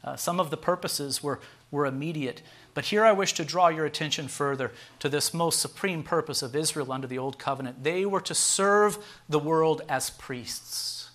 [0.05, 1.41] Uh, some of the purposes were,
[1.72, 2.43] were immediate.
[2.74, 4.70] But here I wish to draw your attention further
[5.01, 7.83] to this most supreme purpose of Israel under the Old Covenant.
[7.83, 8.99] They were to serve
[9.29, 11.11] the world as priests.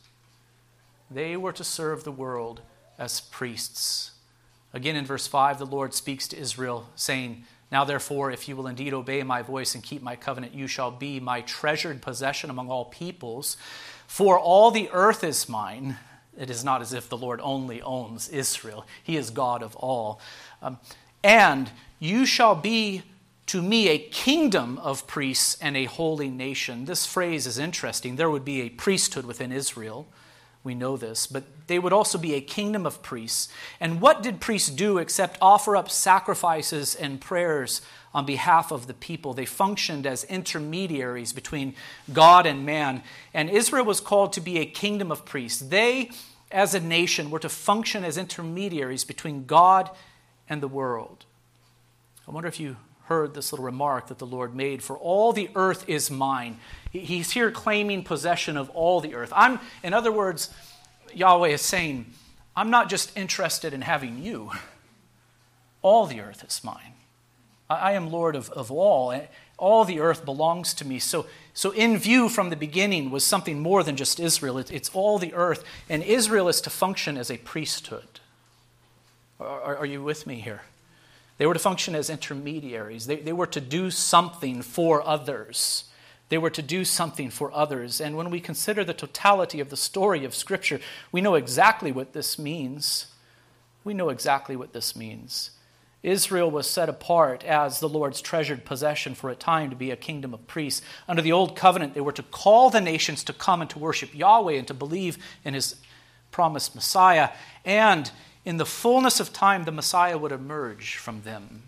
[1.09, 2.61] They were to serve the world
[2.97, 4.11] as priests.
[4.73, 8.67] Again, in verse 5, the Lord speaks to Israel, saying, now, therefore, if you will
[8.67, 12.69] indeed obey my voice and keep my covenant, you shall be my treasured possession among
[12.69, 13.55] all peoples.
[14.07, 15.97] For all the earth is mine.
[16.37, 20.19] It is not as if the Lord only owns Israel, He is God of all.
[20.61, 20.79] Um,
[21.23, 23.03] and you shall be
[23.47, 26.85] to me a kingdom of priests and a holy nation.
[26.85, 28.15] This phrase is interesting.
[28.15, 30.07] There would be a priesthood within Israel.
[30.63, 33.47] We know this, but they would also be a kingdom of priests.
[33.79, 37.81] And what did priests do except offer up sacrifices and prayers
[38.13, 39.33] on behalf of the people?
[39.33, 41.73] They functioned as intermediaries between
[42.13, 43.01] God and man.
[43.33, 45.61] And Israel was called to be a kingdom of priests.
[45.61, 46.11] They,
[46.51, 49.89] as a nation, were to function as intermediaries between God
[50.47, 51.25] and the world.
[52.27, 52.77] I wonder if you
[53.11, 56.59] heard this little remark that the Lord made For all the earth is mine.
[56.93, 59.33] He's here claiming possession of all the earth.
[59.35, 60.49] I'm, in other words,
[61.13, 62.05] Yahweh is saying,
[62.55, 64.51] I'm not just interested in having you,
[65.81, 66.93] all the earth is mine.
[67.69, 69.13] I am Lord of, of all.
[69.57, 70.99] All the earth belongs to me.
[70.99, 74.57] So, so, in view from the beginning was something more than just Israel.
[74.57, 75.65] It, it's all the earth.
[75.89, 78.21] And Israel is to function as a priesthood.
[79.39, 80.61] Are, are you with me here?
[81.37, 85.85] They were to function as intermediaries, they, they were to do something for others.
[86.29, 87.99] They were to do something for others.
[87.99, 90.79] And when we consider the totality of the story of Scripture,
[91.11, 93.07] we know exactly what this means.
[93.83, 95.51] We know exactly what this means.
[96.03, 99.95] Israel was set apart as the Lord's treasured possession for a time to be a
[99.95, 100.81] kingdom of priests.
[101.07, 104.15] Under the Old Covenant, they were to call the nations to come and to worship
[104.15, 105.75] Yahweh and to believe in his
[106.31, 107.29] promised Messiah.
[107.65, 108.09] And
[108.45, 111.63] in the fullness of time, the Messiah would emerge from them.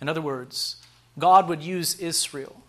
[0.00, 0.76] In other words,
[1.18, 2.62] God would use Israel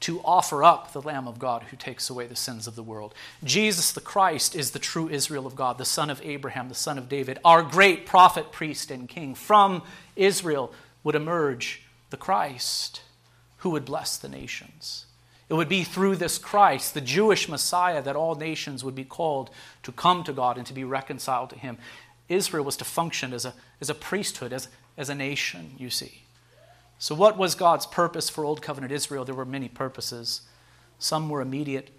[0.00, 3.14] to offer up the Lamb of God who takes away the sins of the world.
[3.42, 6.98] Jesus the Christ is the true Israel of God, the son of Abraham, the son
[6.98, 9.34] of David, our great prophet, priest, and king.
[9.34, 9.82] From
[10.14, 10.72] Israel
[11.02, 13.00] would emerge the Christ
[13.58, 15.06] who would bless the nations.
[15.48, 19.50] It would be through this Christ, the Jewish Messiah, that all nations would be called
[19.84, 21.78] to come to God and to be reconciled to Him.
[22.28, 26.22] Israel was to function as a, as a priesthood, as, as a nation, you see.
[26.98, 29.24] So, what was God's purpose for Old Covenant Israel?
[29.24, 30.42] There were many purposes.
[30.98, 31.90] Some were immediate,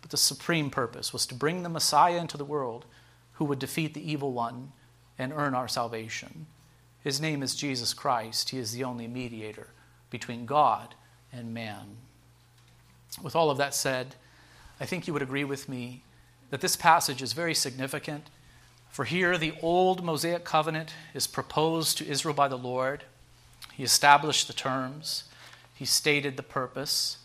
[0.00, 2.86] but the supreme purpose was to bring the Messiah into the world
[3.34, 4.72] who would defeat the evil one
[5.18, 6.46] and earn our salvation.
[7.04, 8.50] His name is Jesus Christ.
[8.50, 9.68] He is the only mediator
[10.10, 10.94] between God
[11.32, 11.98] and man.
[13.22, 14.14] With all of that said,
[14.80, 16.02] I think you would agree with me
[16.50, 18.28] that this passage is very significant.
[18.96, 23.04] For here, the old Mosaic covenant is proposed to Israel by the Lord.
[23.74, 25.24] He established the terms,
[25.74, 27.18] he stated the purpose.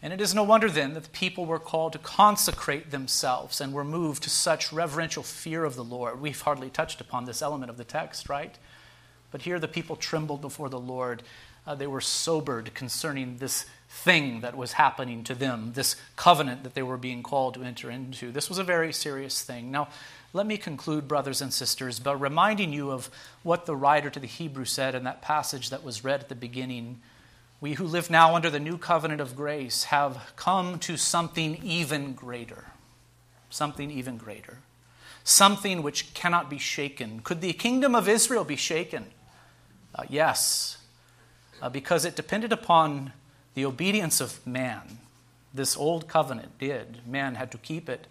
[0.00, 3.72] And it is no wonder then that the people were called to consecrate themselves and
[3.72, 6.20] were moved to such reverential fear of the Lord.
[6.20, 8.56] We've hardly touched upon this element of the text, right?
[9.32, 11.24] But here the people trembled before the Lord.
[11.66, 16.74] Uh, they were sobered concerning this thing that was happening to them, this covenant that
[16.74, 18.30] they were being called to enter into.
[18.30, 19.72] This was a very serious thing.
[19.72, 19.88] Now,
[20.36, 23.08] let me conclude, brothers and sisters, by reminding you of
[23.42, 26.34] what the writer to the Hebrews said in that passage that was read at the
[26.34, 27.00] beginning.
[27.58, 32.12] We who live now under the new covenant of grace have come to something even
[32.12, 32.66] greater.
[33.48, 34.58] Something even greater.
[35.24, 37.20] Something which cannot be shaken.
[37.20, 39.06] Could the kingdom of Israel be shaken?
[39.94, 40.76] Uh, yes,
[41.62, 43.14] uh, because it depended upon
[43.54, 44.98] the obedience of man.
[45.54, 46.98] This old covenant did.
[47.06, 48.06] Man had to keep it.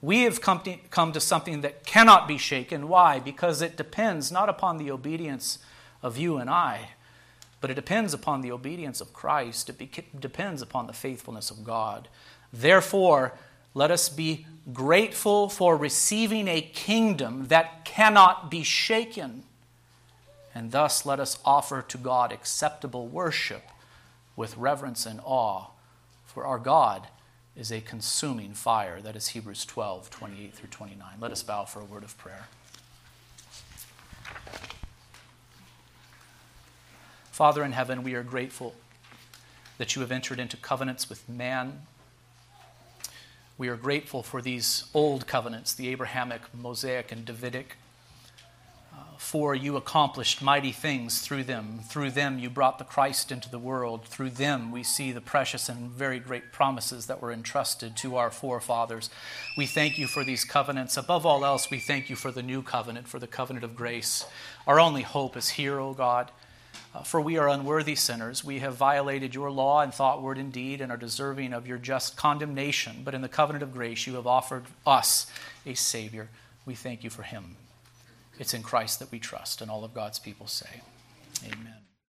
[0.00, 2.88] We have come to, come to something that cannot be shaken.
[2.88, 3.18] Why?
[3.18, 5.58] Because it depends not upon the obedience
[6.02, 6.90] of you and I,
[7.60, 9.68] but it depends upon the obedience of Christ.
[9.68, 12.08] It be- depends upon the faithfulness of God.
[12.52, 13.34] Therefore,
[13.74, 19.42] let us be grateful for receiving a kingdom that cannot be shaken.
[20.54, 23.62] And thus, let us offer to God acceptable worship
[24.36, 25.66] with reverence and awe,
[26.24, 27.08] for our God
[27.58, 29.00] is a consuming fire.
[29.00, 31.06] That is Hebrews 12, 28 through 29.
[31.20, 32.46] Let us bow for a word of prayer.
[37.32, 38.74] Father in heaven, we are grateful
[39.76, 41.82] that you have entered into covenants with man.
[43.56, 47.76] We are grateful for these old covenants, the Abrahamic, Mosaic, and Davidic
[49.18, 51.80] for you accomplished mighty things through them.
[51.88, 54.06] Through them, you brought the Christ into the world.
[54.06, 58.30] Through them, we see the precious and very great promises that were entrusted to our
[58.30, 59.10] forefathers.
[59.56, 60.96] We thank you for these covenants.
[60.96, 64.24] Above all else, we thank you for the new covenant, for the covenant of grace.
[64.68, 66.30] Our only hope is here, O God.
[66.94, 68.44] Uh, for we are unworthy sinners.
[68.44, 71.76] We have violated your law in thought, word, and deed, and are deserving of your
[71.76, 73.02] just condemnation.
[73.04, 75.26] But in the covenant of grace, you have offered us
[75.66, 76.28] a Savior.
[76.64, 77.56] We thank you for him.
[78.38, 80.80] It's in Christ that we trust, and all of God's people say,
[81.44, 81.87] Amen.